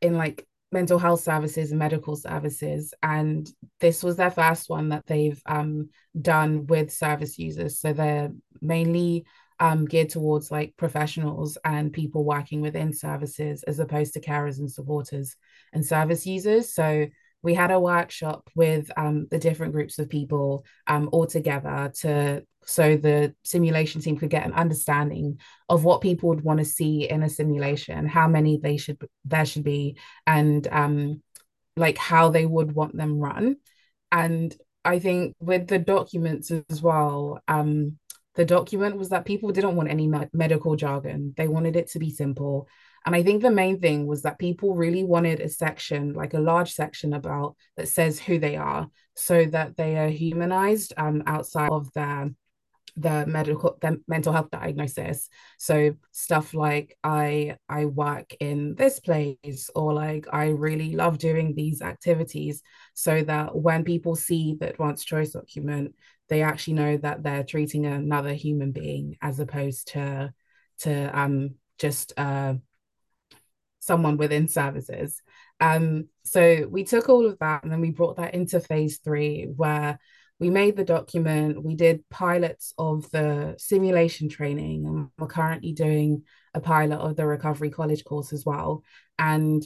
in 0.00 0.16
like 0.16 0.47
mental 0.72 0.98
health 0.98 1.20
services 1.20 1.70
and 1.70 1.78
medical 1.78 2.16
services. 2.16 2.94
And 3.02 3.48
this 3.80 4.02
was 4.02 4.16
their 4.16 4.30
first 4.30 4.70
one 4.70 4.88
that 4.90 5.06
they've 5.06 5.40
um, 5.46 5.90
done 6.20 6.66
with 6.66 6.92
service 6.92 7.38
users. 7.38 7.78
So 7.78 7.92
they're 7.92 8.32
mainly 8.60 9.24
um, 9.60 9.84
geared 9.84 10.08
towards 10.08 10.50
like 10.50 10.74
professionals 10.76 11.56
and 11.64 11.92
people 11.92 12.24
working 12.24 12.60
within 12.60 12.92
services 12.92 13.62
as 13.64 13.78
opposed 13.78 14.14
to 14.14 14.20
carers 14.20 14.58
and 14.58 14.70
supporters 14.70 15.36
and 15.72 15.84
service 15.84 16.26
users. 16.26 16.74
So 16.74 17.06
we 17.42 17.54
had 17.54 17.70
a 17.70 17.80
workshop 17.80 18.49
with 18.54 18.90
um, 18.96 19.26
the 19.30 19.38
different 19.38 19.72
groups 19.72 19.99
of 19.99 20.08
people 20.08 20.64
um, 20.87 21.08
all 21.12 21.26
together 21.26 21.92
to 22.00 22.44
so 22.64 22.96
the 22.96 23.34
simulation 23.42 24.00
team 24.00 24.16
could 24.16 24.30
get 24.30 24.46
an 24.46 24.52
understanding 24.52 25.38
of 25.68 25.84
what 25.84 26.00
people 26.00 26.28
would 26.28 26.44
want 26.44 26.61
to 26.61 26.64
see 26.64 27.08
in 27.08 27.22
a 27.25 27.28
simulation 27.28 28.06
how 28.06 28.28
many 28.28 28.58
they 28.58 28.76
should 28.76 28.99
there 29.25 29.44
should 29.44 29.64
be 29.64 29.96
and 30.26 30.68
um, 30.68 31.22
like 31.76 31.99
how 31.99 32.28
they 32.28 32.46
would 32.46 32.72
want 32.72 32.96
them 32.96 33.18
run. 33.18 33.56
And 34.11 34.54
i 34.84 34.99
think 34.99 35.37
with 35.38 35.68
the 35.68 35.78
documents 35.78 36.50
as 36.50 36.82
well 36.82 37.40
um, 37.46 37.99
the 38.34 38.44
document 38.44 38.96
was 38.96 39.11
that 39.11 39.26
people 39.26 39.52
didn't 39.52 39.76
want 39.76 39.90
any 39.90 40.06
me- 40.06 40.28
medical 40.32 40.76
jargon. 40.76 41.34
They 41.37 41.49
wanted 41.49 41.76
it 41.76 41.90
to 41.90 41.99
be 41.99 42.11
simple 42.11 42.68
and 43.04 43.14
I 43.14 43.23
think 43.23 43.42
the 43.42 43.50
main 43.50 43.80
thing 43.80 44.06
was 44.06 44.23
that 44.23 44.38
people 44.38 44.75
really 44.75 45.04
wanted 45.04 45.40
a 45.40 45.49
section, 45.49 46.14
like 46.14 46.35
a 46.35 46.40
large 46.40 46.73
section 46.73 47.12
about 47.12 47.56
that 47.76 47.88
says 47.88 48.18
who 48.18 48.38
they 48.38 48.56
are, 48.56 48.88
so 49.14 49.44
that 49.47 49.76
they 49.76 49.97
are 49.99 50.09
humanized 50.09 50.92
um, 50.97 51.23
outside 51.26 51.71
of 51.71 51.92
their 51.92 52.30
the 52.97 53.25
medical 53.26 53.76
the 53.80 54.00
mental 54.06 54.32
health 54.32 54.50
diagnosis. 54.50 55.28
So 55.59 55.94
stuff 56.11 56.52
like 56.54 56.97
i 57.02 57.56
i 57.68 57.85
work 57.87 58.35
in 58.40 58.75
this 58.75 59.00
place 59.00 59.71
or 59.75 59.94
like 59.94 60.26
i 60.32 60.49
really 60.49 60.94
love 60.94 61.18
doing 61.18 61.54
these 61.54 61.80
activities 61.80 62.62
so 62.94 63.23
that 63.23 63.56
when 63.56 63.85
people 63.85 64.14
see 64.14 64.56
the 64.61 64.71
advanced 64.71 65.06
choice 65.06 65.30
document 65.30 65.94
they 66.28 66.42
actually 66.42 66.75
know 66.75 66.97
that 66.99 67.23
they're 67.23 67.44
treating 67.44 67.87
another 67.87 68.35
human 68.35 68.73
being 68.73 69.16
as 69.23 69.40
opposed 69.40 69.88
to 69.88 70.32
to 70.78 71.18
um 71.18 71.54
just 71.78 72.12
uh 72.18 72.54
someone 73.82 74.16
within 74.16 74.46
services. 74.48 75.20
Um, 75.60 76.08
so 76.24 76.66
we 76.70 76.84
took 76.84 77.08
all 77.08 77.26
of 77.26 77.38
that 77.40 77.64
and 77.64 77.72
then 77.72 77.80
we 77.80 77.90
brought 77.90 78.16
that 78.16 78.34
into 78.34 78.60
phase 78.60 78.98
three, 78.98 79.48
where 79.54 79.98
we 80.38 80.50
made 80.50 80.76
the 80.76 80.84
document, 80.84 81.62
we 81.62 81.74
did 81.74 82.08
pilots 82.08 82.72
of 82.78 83.10
the 83.10 83.54
simulation 83.58 84.28
training, 84.28 84.86
and 84.86 85.08
we're 85.18 85.26
currently 85.26 85.72
doing 85.72 86.22
a 86.54 86.60
pilot 86.60 86.98
of 86.98 87.16
the 87.16 87.26
recovery 87.26 87.70
college 87.70 88.04
course 88.04 88.32
as 88.32 88.44
well. 88.44 88.82
And 89.18 89.64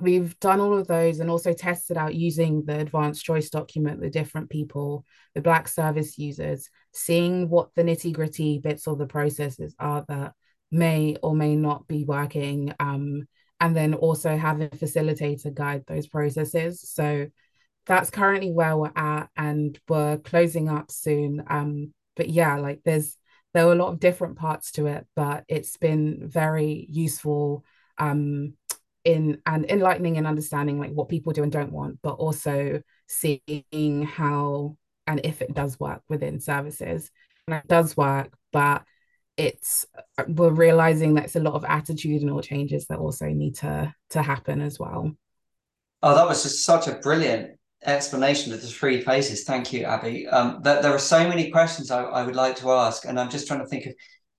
we've 0.00 0.38
done 0.40 0.60
all 0.60 0.76
of 0.76 0.86
those 0.86 1.20
and 1.20 1.30
also 1.30 1.52
tested 1.52 1.96
out 1.96 2.14
using 2.14 2.64
the 2.64 2.78
advanced 2.78 3.24
choice 3.24 3.48
document 3.48 4.00
the 4.00 4.10
different 4.10 4.50
people 4.50 5.04
the 5.34 5.40
black 5.40 5.66
service 5.68 6.18
users 6.18 6.68
seeing 6.92 7.48
what 7.48 7.74
the 7.74 7.82
nitty 7.82 8.12
gritty 8.12 8.58
bits 8.58 8.86
of 8.86 8.98
the 8.98 9.06
processes 9.06 9.74
are 9.78 10.04
that 10.06 10.34
may 10.70 11.16
or 11.22 11.34
may 11.34 11.56
not 11.56 11.86
be 11.86 12.04
working 12.04 12.72
um, 12.80 13.26
and 13.60 13.74
then 13.74 13.94
also 13.94 14.36
have 14.36 14.60
a 14.60 14.68
facilitator 14.68 15.52
guide 15.52 15.84
those 15.86 16.06
processes. 16.06 16.88
So 16.90 17.28
that's 17.86 18.10
currently 18.10 18.52
where 18.52 18.76
we're 18.76 18.92
at, 18.96 19.28
and 19.36 19.78
we're 19.88 20.18
closing 20.18 20.68
up 20.68 20.90
soon. 20.90 21.44
Um, 21.46 21.94
but 22.16 22.28
yeah, 22.28 22.56
like 22.56 22.80
there's 22.84 23.16
there 23.54 23.66
are 23.66 23.72
a 23.72 23.76
lot 23.76 23.92
of 23.92 24.00
different 24.00 24.36
parts 24.36 24.72
to 24.72 24.86
it, 24.86 25.06
but 25.14 25.44
it's 25.48 25.76
been 25.76 26.28
very 26.28 26.86
useful 26.90 27.64
um, 27.96 28.54
in 29.04 29.40
and 29.46 29.70
enlightening 29.70 30.18
and 30.18 30.26
understanding 30.26 30.78
like 30.78 30.90
what 30.90 31.08
people 31.08 31.32
do 31.32 31.42
and 31.42 31.52
don't 31.52 31.72
want, 31.72 32.00
but 32.02 32.14
also 32.14 32.82
seeing 33.06 34.02
how 34.02 34.76
and 35.06 35.20
if 35.24 35.40
it 35.40 35.54
does 35.54 35.78
work 35.78 36.02
within 36.08 36.40
services. 36.40 37.10
And 37.46 37.56
it 37.56 37.68
does 37.68 37.96
work, 37.96 38.36
but 38.52 38.82
it's 39.36 39.86
we're 40.28 40.50
realizing 40.50 41.14
that 41.14 41.24
it's 41.24 41.36
a 41.36 41.40
lot 41.40 41.54
of 41.54 41.62
attitudinal 41.64 42.42
changes 42.42 42.86
that 42.86 42.98
also 42.98 43.26
need 43.26 43.56
to 43.56 43.94
to 44.10 44.22
happen 44.22 44.60
as 44.60 44.78
well. 44.78 45.12
Oh, 46.02 46.14
that 46.14 46.26
was 46.26 46.42
just 46.42 46.64
such 46.64 46.88
a 46.88 46.94
brilliant 46.94 47.58
explanation 47.84 48.52
of 48.52 48.60
the 48.60 48.66
three 48.66 49.00
phases. 49.00 49.44
Thank 49.44 49.72
you, 49.72 49.84
Abiy. 49.84 50.32
Um, 50.32 50.60
there, 50.62 50.82
there 50.82 50.94
are 50.94 50.98
so 50.98 51.28
many 51.28 51.50
questions 51.50 51.90
I, 51.90 52.02
I 52.02 52.24
would 52.24 52.36
like 52.36 52.56
to 52.56 52.70
ask, 52.70 53.04
and 53.04 53.18
I'm 53.18 53.30
just 53.30 53.46
trying 53.46 53.60
to 53.60 53.66
think 53.66 53.86
of 53.86 53.94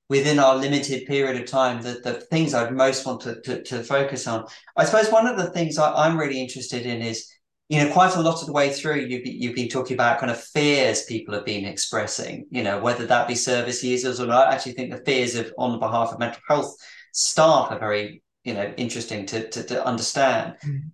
within 0.10 0.40
our 0.40 0.56
limited 0.56 1.06
period 1.06 1.42
of 1.42 1.50
time 1.50 1.82
the, 1.82 2.00
the 2.04 2.14
things 2.14 2.54
I'd 2.54 2.74
most 2.74 3.06
want 3.06 3.22
to, 3.22 3.42
to, 3.42 3.62
to 3.64 3.84
focus 3.84 4.28
on. 4.28 4.46
I 4.76 4.86
suppose 4.86 5.12
one 5.12 5.28
of 5.28 5.38
the 5.38 5.50
things 5.50 5.78
I, 5.78 5.92
I'm 5.94 6.18
really 6.18 6.42
interested 6.42 6.86
in 6.86 7.02
is 7.02 7.30
you 7.70 7.84
know, 7.84 7.92
quite 7.92 8.16
a 8.16 8.22
lot 8.22 8.40
of 8.40 8.46
the 8.46 8.54
way 8.54 8.72
through, 8.72 9.02
you've, 9.02 9.26
you've 9.26 9.56
been 9.56 9.68
talking 9.68 9.96
about 9.96 10.20
kind 10.20 10.32
of 10.32 10.42
fears 10.42 11.04
people 11.04 11.34
have 11.34 11.46
been 11.46 11.66
expressing, 11.66 12.46
you 12.50 12.64
know, 12.64 12.80
whether 12.80 13.06
that 13.06 13.28
be 13.28 13.36
service 13.36 13.84
users 13.84 14.22
or 14.22 14.26
not. 14.26 14.48
I 14.48 14.54
actually 14.54 14.72
think 14.74 14.92
the 14.92 15.04
fears 15.04 15.36
of 15.36 15.54
on 15.58 15.80
behalf 15.80 16.14
of 16.14 16.20
mental 16.20 16.42
health 16.48 16.76
staff 17.12 17.72
are 17.72 17.80
very, 17.80 18.24
you 18.46 18.54
know, 18.54 18.74
interesting 18.78 19.26
to, 19.26 19.50
to, 19.50 19.64
to 19.64 19.86
understand. 19.86 20.56
Mm. 20.66 20.92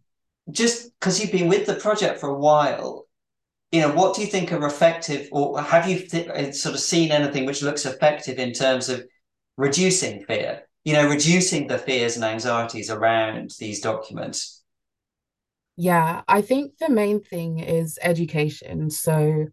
Just 0.50 1.00
because 1.00 1.22
you've 1.22 1.32
been 1.32 1.48
with 1.48 1.68
the 1.68 1.75
project 1.75 2.20
for 2.20 2.30
a 2.30 2.39
while, 2.39 3.06
you 3.72 3.82
know, 3.82 3.92
what 3.92 4.15
do 4.15 4.22
you 4.22 4.27
think 4.27 4.51
are 4.51 4.65
effective, 4.65 5.30
or 5.32 5.62
have 5.62 5.88
you 5.88 6.00
th- 6.00 6.27
uh, 6.27 6.51
sort 6.51 6.75
of 6.75 6.82
seen 6.82 7.12
anything 7.12 7.46
which 7.46 7.62
looks 7.62 7.86
effective 7.86 8.39
in 8.39 8.51
terms 8.51 8.89
of 8.89 9.03
reducing 9.58 10.24
fear? 10.25 10.68
You 10.84 10.94
know, 10.94 11.08
reducing 11.08 11.68
the 11.68 11.77
fears 11.77 12.15
and 12.15 12.25
anxieties 12.25 12.89
around 12.89 13.51
these 13.60 13.80
documents. 13.80 14.62
Yeah, 15.75 16.22
I 16.27 16.42
think 16.42 16.77
the 16.77 16.89
main 16.89 17.20
thing 17.22 17.60
is 17.60 17.98
education. 18.01 18.89
So 18.89 19.48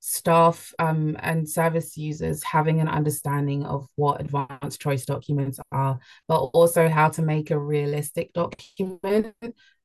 staff 0.00 0.72
um, 0.78 1.16
and 1.20 1.48
service 1.48 1.96
users 1.96 2.42
having 2.42 2.80
an 2.80 2.88
understanding 2.88 3.66
of 3.66 3.86
what 3.96 4.20
advanced 4.20 4.80
choice 4.80 5.04
documents 5.04 5.60
are, 5.72 5.98
but 6.26 6.38
also 6.38 6.88
how 6.88 7.08
to 7.10 7.22
make 7.22 7.50
a 7.50 7.58
realistic 7.58 8.32
document 8.32 9.34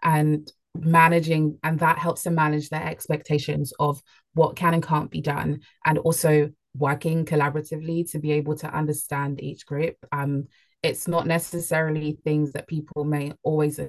and 0.02 0.52
managing, 0.76 1.60
and 1.64 1.80
that 1.80 1.98
helps 1.98 2.24
to 2.24 2.32
manage 2.32 2.70
their 2.70 2.84
expectations 2.84 3.74
of 3.80 4.02
what 4.36 4.56
can 4.56 4.74
and 4.74 4.84
can't 4.84 5.12
be 5.12 5.22
done, 5.22 5.62
and 5.86 5.98
also 6.00 6.50
working 6.76 7.26
collaboratively 7.26 8.10
to 8.12 8.20
be 8.20 8.32
able 8.32 8.56
to 8.56 8.74
understand 8.74 9.42
each 9.42 9.66
group. 9.66 9.96
Um, 10.12 10.48
it's 10.82 11.08
not 11.08 11.28
necessarily 11.28 12.18
things 12.24 12.54
that 12.54 12.68
people 12.68 13.04
may 13.04 13.34
always 13.44 13.80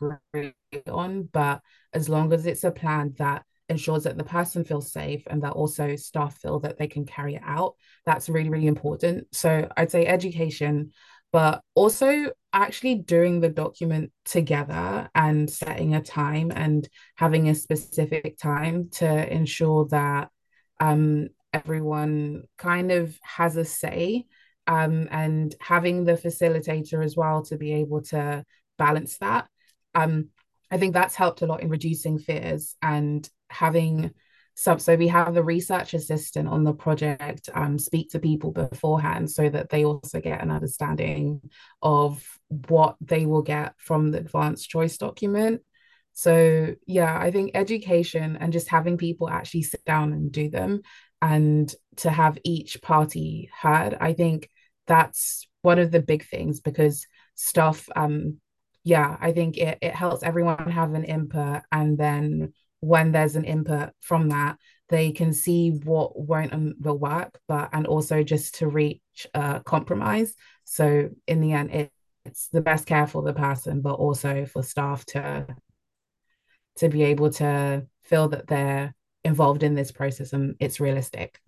agree 0.00 0.52
on, 0.86 1.28
but 1.32 1.60
as 1.92 2.08
long 2.08 2.32
as 2.32 2.46
it's 2.46 2.64
a 2.64 2.70
plan 2.70 3.14
that 3.18 3.44
ensures 3.68 4.04
that 4.04 4.18
the 4.18 4.24
person 4.24 4.64
feels 4.64 4.92
safe 4.92 5.22
and 5.28 5.42
that 5.42 5.52
also 5.52 5.96
staff 5.96 6.36
feel 6.38 6.60
that 6.60 6.78
they 6.78 6.86
can 6.86 7.06
carry 7.06 7.36
it 7.36 7.42
out, 7.44 7.74
that's 8.04 8.28
really, 8.28 8.50
really 8.50 8.66
important. 8.66 9.26
So 9.32 9.68
I'd 9.76 9.90
say 9.90 10.06
education, 10.06 10.92
but 11.32 11.62
also 11.74 12.30
actually 12.52 12.96
doing 12.96 13.40
the 13.40 13.48
document 13.48 14.12
together 14.24 15.08
and 15.14 15.50
setting 15.50 15.94
a 15.94 16.02
time 16.02 16.52
and 16.54 16.88
having 17.16 17.48
a 17.48 17.54
specific 17.54 18.38
time 18.38 18.90
to 18.92 19.32
ensure 19.32 19.86
that 19.88 20.28
um, 20.80 21.28
everyone 21.52 22.44
kind 22.58 22.92
of 22.92 23.18
has 23.22 23.56
a 23.56 23.64
say 23.64 24.26
um, 24.66 25.08
and 25.10 25.54
having 25.60 26.04
the 26.04 26.12
facilitator 26.12 27.04
as 27.04 27.16
well 27.16 27.42
to 27.44 27.56
be 27.56 27.72
able 27.74 28.02
to 28.02 28.44
balance 28.78 29.18
that 29.18 29.48
um, 29.94 30.28
I 30.70 30.78
think 30.78 30.92
that's 30.92 31.14
helped 31.14 31.42
a 31.42 31.46
lot 31.46 31.62
in 31.62 31.68
reducing 31.68 32.18
fears 32.18 32.74
and 32.82 33.28
having 33.48 34.12
some. 34.54 34.78
So 34.78 34.96
we 34.96 35.08
have 35.08 35.34
the 35.34 35.42
research 35.42 35.94
assistant 35.94 36.48
on 36.48 36.64
the 36.64 36.72
project 36.72 37.48
um, 37.54 37.78
speak 37.78 38.10
to 38.10 38.18
people 38.18 38.52
beforehand 38.52 39.30
so 39.30 39.48
that 39.48 39.70
they 39.70 39.84
also 39.84 40.20
get 40.20 40.42
an 40.42 40.50
understanding 40.50 41.40
of 41.82 42.24
what 42.68 42.96
they 43.00 43.26
will 43.26 43.42
get 43.42 43.74
from 43.78 44.10
the 44.10 44.18
advanced 44.18 44.68
choice 44.68 44.96
document. 44.96 45.62
So 46.12 46.74
yeah, 46.86 47.18
I 47.18 47.30
think 47.30 47.52
education 47.54 48.36
and 48.40 48.52
just 48.52 48.68
having 48.68 48.96
people 48.96 49.28
actually 49.28 49.62
sit 49.62 49.84
down 49.84 50.12
and 50.12 50.30
do 50.30 50.48
them 50.48 50.82
and 51.20 51.74
to 51.96 52.10
have 52.10 52.38
each 52.44 52.82
party 52.82 53.50
heard, 53.58 53.96
I 54.00 54.12
think 54.12 54.48
that's 54.86 55.48
one 55.62 55.78
of 55.78 55.90
the 55.90 56.00
big 56.00 56.26
things 56.26 56.60
because 56.60 57.06
stuff 57.34 57.88
um 57.96 58.38
yeah, 58.84 59.16
I 59.20 59.32
think 59.32 59.56
it, 59.56 59.78
it 59.80 59.94
helps 59.94 60.22
everyone 60.22 60.70
have 60.70 60.92
an 60.94 61.04
input. 61.04 61.62
And 61.72 61.96
then 61.96 62.52
when 62.80 63.12
there's 63.12 63.34
an 63.34 63.44
input 63.44 63.90
from 64.00 64.28
that, 64.28 64.58
they 64.90 65.10
can 65.10 65.32
see 65.32 65.70
what 65.70 66.18
won't 66.18 66.52
and 66.52 66.74
will 66.78 66.98
work, 66.98 67.40
but 67.48 67.70
and 67.72 67.86
also 67.86 68.22
just 68.22 68.56
to 68.56 68.68
reach 68.68 69.00
a 69.32 69.60
compromise. 69.64 70.34
So 70.64 71.08
in 71.26 71.40
the 71.40 71.52
end, 71.52 71.70
it, 71.70 71.92
it's 72.26 72.48
the 72.48 72.60
best 72.60 72.86
care 72.86 73.06
for 73.06 73.22
the 73.22 73.32
person, 73.32 73.80
but 73.80 73.94
also 73.94 74.44
for 74.44 74.62
staff 74.62 75.04
to 75.06 75.46
to 76.76 76.88
be 76.88 77.04
able 77.04 77.30
to 77.30 77.86
feel 78.02 78.28
that 78.28 78.46
they're 78.48 78.94
involved 79.24 79.62
in 79.62 79.74
this 79.74 79.92
process 79.92 80.32
and 80.32 80.56
it's 80.58 80.80
realistic. 80.80 81.40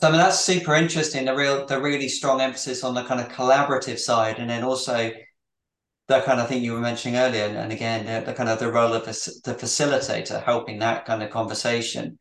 So 0.00 0.08
I 0.08 0.12
mean 0.12 0.20
that's 0.20 0.40
super 0.40 0.74
interesting. 0.74 1.26
The 1.26 1.34
real 1.34 1.66
the 1.66 1.78
really 1.78 2.08
strong 2.08 2.40
emphasis 2.40 2.82
on 2.82 2.94
the 2.94 3.04
kind 3.04 3.20
of 3.20 3.28
collaborative 3.28 3.98
side, 3.98 4.38
and 4.38 4.48
then 4.48 4.64
also 4.64 5.12
that 6.10 6.24
kind 6.24 6.40
of 6.40 6.48
thing 6.48 6.62
you 6.62 6.72
were 6.72 6.80
mentioning 6.80 7.18
earlier, 7.18 7.44
and 7.44 7.72
again, 7.72 8.04
the, 8.04 8.26
the 8.26 8.34
kind 8.34 8.48
of 8.48 8.58
the 8.58 8.70
role 8.70 8.92
of 8.92 9.04
the 9.04 9.12
facilitator 9.54 10.42
helping 10.42 10.80
that 10.80 11.06
kind 11.06 11.22
of 11.22 11.30
conversation. 11.30 12.18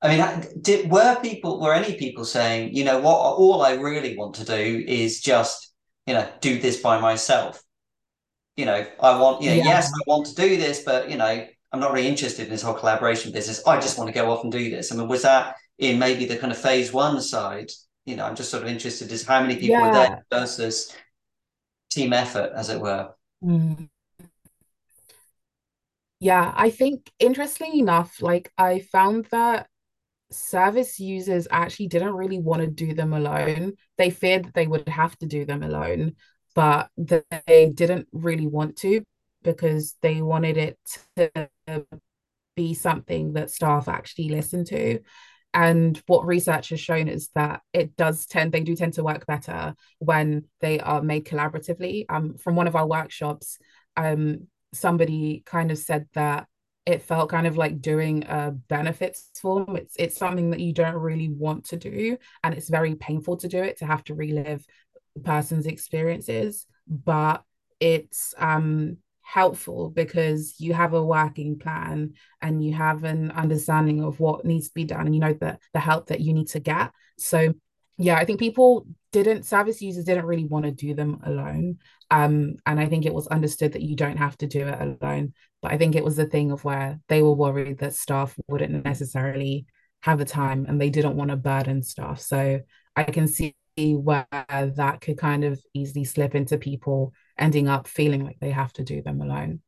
I 0.00 0.16
mean, 0.16 0.44
did 0.60 0.90
were 0.90 1.18
people 1.20 1.60
were 1.60 1.74
any 1.74 1.96
people 1.96 2.24
saying, 2.24 2.74
you 2.74 2.84
know, 2.84 3.00
what 3.00 3.16
all 3.16 3.62
I 3.62 3.72
really 3.72 4.16
want 4.16 4.34
to 4.36 4.44
do 4.44 4.84
is 4.86 5.20
just, 5.20 5.72
you 6.06 6.14
know, 6.14 6.28
do 6.40 6.60
this 6.60 6.80
by 6.80 7.00
myself. 7.00 7.62
You 8.56 8.66
know, 8.66 8.86
I 9.00 9.18
want, 9.18 9.42
you 9.42 9.50
know, 9.50 9.56
yeah. 9.56 9.64
yes, 9.64 9.88
I 9.88 10.00
want 10.06 10.26
to 10.26 10.34
do 10.34 10.56
this, 10.56 10.82
but 10.82 11.10
you 11.10 11.16
know, 11.16 11.46
I'm 11.72 11.80
not 11.80 11.92
really 11.92 12.08
interested 12.08 12.44
in 12.44 12.50
this 12.50 12.62
whole 12.62 12.74
collaboration 12.74 13.32
business. 13.32 13.66
I 13.66 13.80
just 13.80 13.96
want 13.96 14.08
to 14.08 14.14
go 14.14 14.30
off 14.30 14.42
and 14.42 14.52
do 14.52 14.70
this. 14.70 14.92
I 14.92 14.96
mean, 14.96 15.08
was 15.08 15.22
that 15.22 15.56
in 15.78 15.98
maybe 15.98 16.26
the 16.26 16.36
kind 16.36 16.52
of 16.52 16.58
phase 16.58 16.92
one 16.92 17.20
side? 17.20 17.70
You 18.04 18.16
know, 18.16 18.26
I'm 18.26 18.36
just 18.36 18.50
sort 18.50 18.64
of 18.64 18.68
interested 18.68 19.10
is 19.10 19.24
how 19.24 19.40
many 19.40 19.54
people 19.54 19.76
yeah. 19.76 19.86
were 19.86 19.94
there 19.94 20.26
versus 20.30 20.94
team 21.90 22.12
effort, 22.12 22.52
as 22.54 22.68
it 22.68 22.80
were. 22.80 23.10
Mm. 23.42 23.88
Yeah, 26.20 26.52
I 26.54 26.70
think 26.70 27.10
interestingly 27.18 27.80
enough, 27.80 28.22
like 28.22 28.52
I 28.56 28.80
found 28.80 29.26
that 29.32 29.66
service 30.32 31.00
users 31.00 31.48
actually 31.50 31.88
didn't 31.88 32.14
really 32.14 32.38
want 32.40 32.62
to 32.62 32.68
do 32.68 32.94
them 32.94 33.12
alone. 33.14 33.74
They 33.98 34.10
feared 34.10 34.46
that 34.46 34.54
they 34.54 34.66
would 34.68 34.88
have 34.88 35.18
to 35.20 35.26
do 35.26 35.44
them 35.46 35.62
alone, 35.62 36.16
but 36.54 36.90
they 36.96 37.72
didn't 37.74 38.08
really 38.12 38.46
want 38.48 38.76
to 38.78 39.02
because 39.42 39.96
they 40.02 40.22
wanted 40.22 40.58
it 40.58 40.78
to 41.16 41.48
be 42.56 42.74
something 42.74 43.32
that 43.34 43.50
staff 43.50 43.88
actually 43.88 44.28
listen 44.28 44.64
to. 44.66 45.00
And 45.54 46.00
what 46.06 46.26
research 46.26 46.70
has 46.70 46.80
shown 46.80 47.08
is 47.08 47.28
that 47.34 47.60
it 47.72 47.96
does 47.96 48.26
tend, 48.26 48.52
they 48.52 48.60
do 48.60 48.74
tend 48.74 48.94
to 48.94 49.04
work 49.04 49.26
better 49.26 49.74
when 49.98 50.44
they 50.60 50.80
are 50.80 51.02
made 51.02 51.26
collaboratively. 51.26 52.06
Um, 52.08 52.36
from 52.36 52.56
one 52.56 52.66
of 52.66 52.76
our 52.76 52.86
workshops, 52.86 53.58
um, 53.96 54.46
somebody 54.72 55.42
kind 55.44 55.70
of 55.70 55.78
said 55.78 56.08
that 56.14 56.46
it 56.84 57.02
felt 57.02 57.30
kind 57.30 57.46
of 57.46 57.56
like 57.56 57.80
doing 57.80 58.24
a 58.24 58.50
benefits 58.50 59.28
form. 59.40 59.76
It's 59.76 59.94
it's 59.98 60.16
something 60.16 60.50
that 60.50 60.60
you 60.60 60.72
don't 60.72 60.96
really 60.96 61.28
want 61.28 61.66
to 61.66 61.76
do, 61.76 62.16
and 62.42 62.54
it's 62.54 62.68
very 62.68 62.94
painful 62.94 63.36
to 63.38 63.48
do 63.48 63.62
it 63.62 63.78
to 63.78 63.86
have 63.86 64.02
to 64.04 64.14
relive 64.14 64.64
person's 65.22 65.66
experiences. 65.66 66.66
But 66.88 67.44
it's 67.78 68.34
um 68.38 68.96
helpful 69.22 69.90
because 69.90 70.54
you 70.58 70.74
have 70.74 70.94
a 70.94 71.04
working 71.04 71.58
plan 71.58 72.12
and 72.40 72.64
you 72.64 72.72
have 72.74 73.04
an 73.04 73.30
understanding 73.30 74.02
of 74.02 74.20
what 74.20 74.44
needs 74.44 74.68
to 74.68 74.74
be 74.74 74.84
done 74.84 75.06
and 75.06 75.14
you 75.14 75.20
know 75.20 75.32
the, 75.32 75.58
the 75.72 75.80
help 75.80 76.08
that 76.08 76.20
you 76.20 76.32
need 76.32 76.48
to 76.48 76.60
get. 76.60 76.92
So 77.18 77.54
yeah 77.98 78.16
i 78.16 78.24
think 78.24 78.38
people 78.38 78.86
didn't 79.12 79.44
service 79.44 79.82
users 79.82 80.04
didn't 80.04 80.24
really 80.24 80.46
want 80.46 80.64
to 80.64 80.70
do 80.70 80.94
them 80.94 81.20
alone. 81.24 81.78
Um 82.10 82.56
and 82.66 82.80
i 82.80 82.86
think 82.86 83.06
it 83.06 83.14
was 83.14 83.26
understood 83.28 83.72
that 83.72 83.82
you 83.82 83.96
don't 83.96 84.16
have 84.16 84.36
to 84.38 84.46
do 84.46 84.66
it 84.66 84.80
alone 84.80 85.34
but 85.60 85.72
i 85.72 85.78
think 85.78 85.94
it 85.94 86.04
was 86.04 86.16
the 86.16 86.26
thing 86.26 86.50
of 86.50 86.64
where 86.64 87.00
they 87.08 87.22
were 87.22 87.32
worried 87.32 87.78
that 87.78 87.94
staff 87.94 88.34
wouldn't 88.48 88.84
necessarily 88.84 89.66
have 90.02 90.18
the 90.18 90.24
time 90.24 90.66
and 90.68 90.80
they 90.80 90.90
didn't 90.90 91.16
want 91.16 91.30
to 91.30 91.36
burden 91.36 91.82
staff. 91.82 92.20
So 92.20 92.60
i 92.96 93.04
can 93.04 93.28
see 93.28 93.54
where 93.76 94.26
that 94.30 95.00
could 95.00 95.18
kind 95.18 95.44
of 95.44 95.60
easily 95.74 96.04
slip 96.04 96.34
into 96.34 96.58
people 96.58 97.12
ending 97.38 97.68
up 97.68 97.86
feeling 97.86 98.24
like 98.24 98.38
they 98.40 98.50
have 98.50 98.72
to 98.74 98.84
do 98.84 99.02
them 99.02 99.20
alone. 99.20 99.60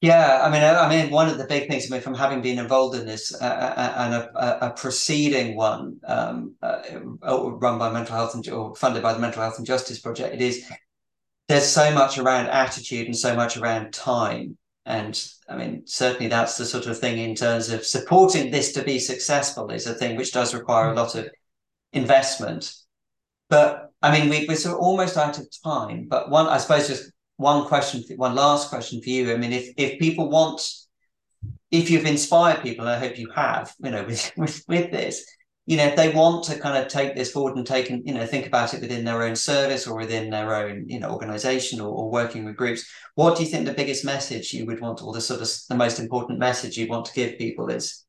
Yeah, 0.00 0.42
I 0.42 0.50
mean, 0.50 0.62
I, 0.62 0.84
I 0.84 0.88
mean, 0.88 1.10
one 1.10 1.30
of 1.30 1.38
the 1.38 1.46
big 1.46 1.66
things, 1.66 1.90
I 1.90 1.94
mean, 1.94 2.02
from 2.02 2.14
having 2.14 2.42
been 2.42 2.58
involved 2.58 2.94
in 2.94 3.06
this 3.06 3.34
uh, 3.40 3.44
uh, 3.44 3.74
uh 3.80 3.94
and 3.96 4.14
a, 4.14 4.66
a, 4.66 4.70
preceding 4.72 5.56
one 5.56 5.98
um, 6.06 6.56
uh, 6.62 6.82
run 7.22 7.78
by 7.78 7.90
mental 7.90 8.14
health 8.14 8.34
and 8.34 8.46
or 8.50 8.74
funded 8.76 9.02
by 9.02 9.14
the 9.14 9.18
Mental 9.18 9.40
Health 9.40 9.56
and 9.56 9.66
Justice 9.66 10.00
Project, 10.00 10.34
it 10.34 10.42
is 10.42 10.70
there's 11.48 11.66
so 11.66 11.90
much 11.92 12.18
around 12.18 12.48
attitude 12.48 13.06
and 13.06 13.16
so 13.16 13.34
much 13.34 13.56
around 13.56 13.94
time. 13.94 14.58
And 14.84 15.18
I 15.48 15.56
mean, 15.56 15.86
certainly 15.86 16.28
that's 16.28 16.58
the 16.58 16.66
sort 16.66 16.86
of 16.86 16.98
thing 16.98 17.16
in 17.16 17.34
terms 17.34 17.70
of 17.70 17.86
supporting 17.86 18.50
this 18.50 18.72
to 18.72 18.82
be 18.82 18.98
successful 18.98 19.70
is 19.70 19.86
a 19.86 19.94
thing 19.94 20.16
which 20.16 20.32
does 20.32 20.52
require 20.52 20.92
a 20.92 20.94
lot 20.94 21.14
of 21.14 21.28
investment. 21.94 22.72
But 23.48 23.90
I 24.02 24.18
mean, 24.18 24.28
we, 24.28 24.46
we're 24.46 24.56
sort 24.56 24.74
of 24.74 24.80
almost 24.80 25.16
out 25.16 25.38
of 25.38 25.48
time, 25.64 26.06
but 26.08 26.30
one, 26.30 26.46
I 26.46 26.58
suppose, 26.58 26.88
just 26.88 27.10
one 27.36 27.66
question, 27.66 28.04
one 28.16 28.34
last 28.34 28.68
question 28.68 29.00
for 29.00 29.08
you. 29.08 29.32
I 29.32 29.36
mean, 29.36 29.52
if 29.52 29.72
if 29.76 29.98
people 29.98 30.28
want, 30.28 30.60
if 31.70 31.90
you've 31.90 32.06
inspired 32.06 32.62
people, 32.62 32.86
and 32.86 32.94
I 32.94 32.98
hope 32.98 33.18
you 33.18 33.30
have, 33.30 33.72
you 33.82 33.90
know, 33.90 34.04
with 34.08 34.32
with, 34.36 34.64
with 34.68 34.90
this, 34.90 35.24
you 35.66 35.76
know, 35.76 35.86
if 35.86 35.96
they 35.96 36.12
want 36.12 36.44
to 36.44 36.58
kind 36.58 36.76
of 36.76 36.90
take 36.90 37.14
this 37.14 37.32
forward 37.32 37.56
and 37.56 37.66
take 37.66 37.88
and 37.90 38.06
you 38.06 38.12
know 38.12 38.26
think 38.26 38.46
about 38.46 38.74
it 38.74 38.80
within 38.80 39.04
their 39.04 39.22
own 39.22 39.36
service 39.36 39.86
or 39.86 39.96
within 39.96 40.30
their 40.30 40.54
own 40.54 40.84
you 40.88 41.00
know 41.00 41.10
organization 41.10 41.80
or, 41.80 41.88
or 41.88 42.10
working 42.10 42.44
with 42.44 42.56
groups, 42.56 42.84
what 43.14 43.36
do 43.36 43.42
you 43.42 43.48
think 43.48 43.64
the 43.64 43.72
biggest 43.72 44.04
message 44.04 44.52
you 44.52 44.66
would 44.66 44.80
want, 44.80 45.02
or 45.02 45.12
the 45.12 45.20
sort 45.20 45.40
of 45.40 45.48
the 45.68 45.74
most 45.74 45.98
important 45.98 46.38
message 46.38 46.76
you 46.76 46.88
want 46.88 47.06
to 47.06 47.14
give 47.14 47.38
people 47.38 47.70
is? 47.70 48.04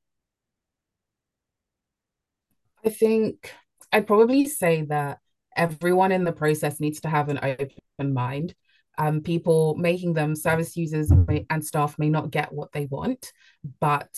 I 2.85 2.89
think 2.89 3.51
I'd 3.91 4.07
probably 4.07 4.45
say 4.45 4.83
that 4.83 5.19
everyone 5.55 6.11
in 6.11 6.23
the 6.23 6.33
process 6.33 6.79
needs 6.79 7.01
to 7.01 7.09
have 7.09 7.29
an 7.29 7.39
open 7.41 8.13
mind. 8.13 8.53
Um, 8.97 9.21
people 9.21 9.75
making 9.75 10.13
them 10.13 10.35
service 10.35 10.77
users 10.77 11.11
may, 11.11 11.45
and 11.49 11.63
staff 11.65 11.97
may 11.99 12.09
not 12.09 12.31
get 12.31 12.51
what 12.53 12.71
they 12.71 12.85
want, 12.85 13.31
but 13.79 14.09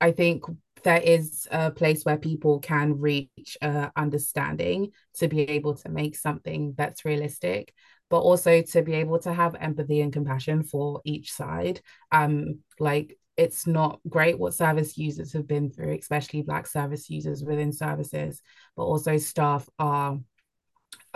I 0.00 0.12
think 0.12 0.44
there 0.82 1.00
is 1.00 1.46
a 1.50 1.70
place 1.70 2.04
where 2.04 2.16
people 2.16 2.58
can 2.60 2.98
reach 2.98 3.56
uh, 3.60 3.90
understanding 3.96 4.92
to 5.18 5.28
be 5.28 5.42
able 5.42 5.74
to 5.74 5.88
make 5.90 6.16
something 6.16 6.74
that's 6.76 7.04
realistic. 7.04 7.74
but 8.10 8.20
also 8.20 8.60
to 8.60 8.82
be 8.82 8.94
able 8.94 9.20
to 9.20 9.32
have 9.32 9.54
empathy 9.54 10.00
and 10.00 10.12
compassion 10.12 10.64
for 10.64 11.00
each 11.04 11.32
side. 11.32 11.80
Um, 12.10 12.58
like 12.80 13.16
it's 13.36 13.66
not 13.66 14.00
great 14.08 14.38
what 14.38 14.54
service 14.54 14.98
users 14.98 15.32
have 15.32 15.46
been 15.46 15.70
through, 15.70 15.94
especially 15.94 16.42
Black 16.42 16.66
service 16.66 17.08
users 17.08 17.42
within 17.42 17.72
services, 17.72 18.42
but 18.76 18.84
also 18.84 19.16
staff 19.16 19.68
are 19.78 20.18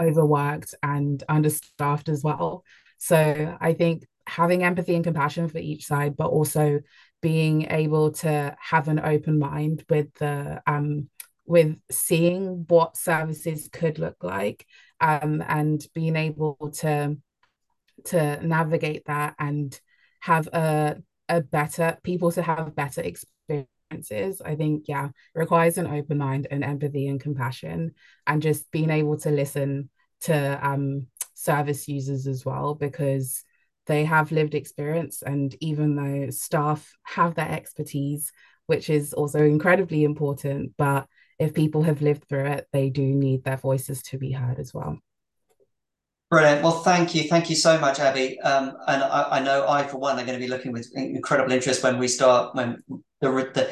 overworked 0.00 0.74
and 0.82 1.22
understaffed 1.28 2.08
as 2.08 2.22
well. 2.22 2.64
So 2.98 3.56
I 3.60 3.74
think 3.74 4.06
having 4.26 4.64
empathy 4.64 4.94
and 4.94 5.04
compassion 5.04 5.48
for 5.48 5.58
each 5.58 5.86
side, 5.86 6.16
but 6.16 6.30
also 6.30 6.80
being 7.20 7.70
able 7.70 8.12
to 8.12 8.56
have 8.60 8.88
an 8.88 9.00
open 9.00 9.38
mind 9.38 9.84
with 9.88 10.12
the 10.14 10.62
um, 10.66 11.08
with 11.46 11.76
seeing 11.90 12.64
what 12.68 12.96
services 12.96 13.68
could 13.72 13.98
look 13.98 14.22
like 14.22 14.66
um, 15.00 15.42
and 15.46 15.86
being 15.94 16.16
able 16.16 16.56
to 16.80 17.16
to 18.06 18.46
navigate 18.46 19.04
that 19.06 19.34
and 19.38 19.78
have 20.20 20.46
a 20.48 20.96
a 21.28 21.40
better 21.40 21.98
people 22.02 22.30
to 22.32 22.42
have 22.42 22.74
better 22.74 23.00
experiences 23.00 24.42
i 24.44 24.54
think 24.54 24.84
yeah 24.88 25.08
requires 25.34 25.78
an 25.78 25.86
open 25.86 26.18
mind 26.18 26.46
and 26.50 26.64
empathy 26.64 27.06
and 27.08 27.20
compassion 27.20 27.92
and 28.26 28.42
just 28.42 28.70
being 28.70 28.90
able 28.90 29.16
to 29.16 29.30
listen 29.30 29.88
to 30.20 30.66
um 30.66 31.06
service 31.34 31.88
users 31.88 32.26
as 32.26 32.44
well 32.44 32.74
because 32.74 33.44
they 33.86 34.04
have 34.04 34.32
lived 34.32 34.54
experience 34.54 35.22
and 35.22 35.54
even 35.60 35.94
though 35.94 36.30
staff 36.30 36.92
have 37.02 37.34
that 37.34 37.50
expertise 37.50 38.32
which 38.66 38.88
is 38.88 39.12
also 39.12 39.44
incredibly 39.44 40.04
important 40.04 40.72
but 40.78 41.06
if 41.38 41.52
people 41.52 41.82
have 41.82 42.00
lived 42.00 42.24
through 42.28 42.46
it 42.46 42.66
they 42.72 42.88
do 42.88 43.02
need 43.02 43.44
their 43.44 43.56
voices 43.56 44.02
to 44.02 44.18
be 44.18 44.32
heard 44.32 44.58
as 44.58 44.72
well 44.72 44.98
Brilliant. 46.34 46.64
Well, 46.64 46.82
thank 46.82 47.14
you. 47.14 47.28
Thank 47.28 47.48
you 47.48 47.54
so 47.54 47.78
much, 47.78 47.98
Abiy. 47.98 48.44
Um, 48.44 48.76
and 48.88 49.04
I, 49.04 49.38
I, 49.38 49.40
know 49.40 49.68
I, 49.68 49.84
for 49.84 49.98
one, 49.98 50.18
are 50.18 50.26
going 50.26 50.36
to 50.36 50.44
be 50.44 50.50
looking 50.50 50.72
with 50.72 50.90
incredible 50.96 51.52
interest 51.52 51.84
when 51.84 51.96
we 51.96 52.08
start, 52.08 52.56
when 52.56 52.82
the, 53.20 53.30
the, 53.30 53.70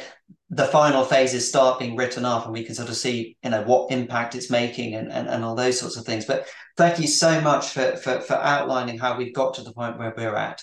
the 0.49 0.67
final 0.67 1.05
phases 1.05 1.49
start 1.49 1.81
being 1.81 1.97
written 1.97 2.25
up 2.25 2.45
and 2.45 2.53
we 2.53 2.63
can 2.63 2.77
sort 2.77 2.89
of 2.89 2.95
see, 2.95 3.37
you 3.43 3.51
know, 3.51 3.63
what 3.63 3.91
impact 3.91 4.37
it's 4.37 4.49
making 4.49 4.95
and, 4.95 5.11
and, 5.11 5.27
and 5.29 5.43
all 5.43 5.57
those 5.57 5.81
sorts 5.81 5.97
of 5.97 6.05
things. 6.05 6.25
But 6.25 6.47
thank 6.77 7.01
you 7.01 7.09
so 7.09 7.41
much 7.41 7.71
for, 7.71 7.97
for, 7.97 8.21
for 8.21 8.35
outlining 8.35 8.97
how 8.97 9.19
we've 9.19 9.35
got 9.35 9.55
to 9.55 9.63
the 9.63 9.73
point 9.73 9.99
where 9.99 10.15
we're 10.17 10.37
at. 10.37 10.63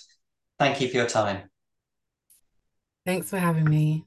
Thank 0.58 0.80
you 0.80 0.88
for 0.88 0.96
your 0.96 1.06
time. 1.06 1.50
Thanks 3.06 3.30
for 3.30 3.40
having 3.40 3.66
me. 3.66 4.06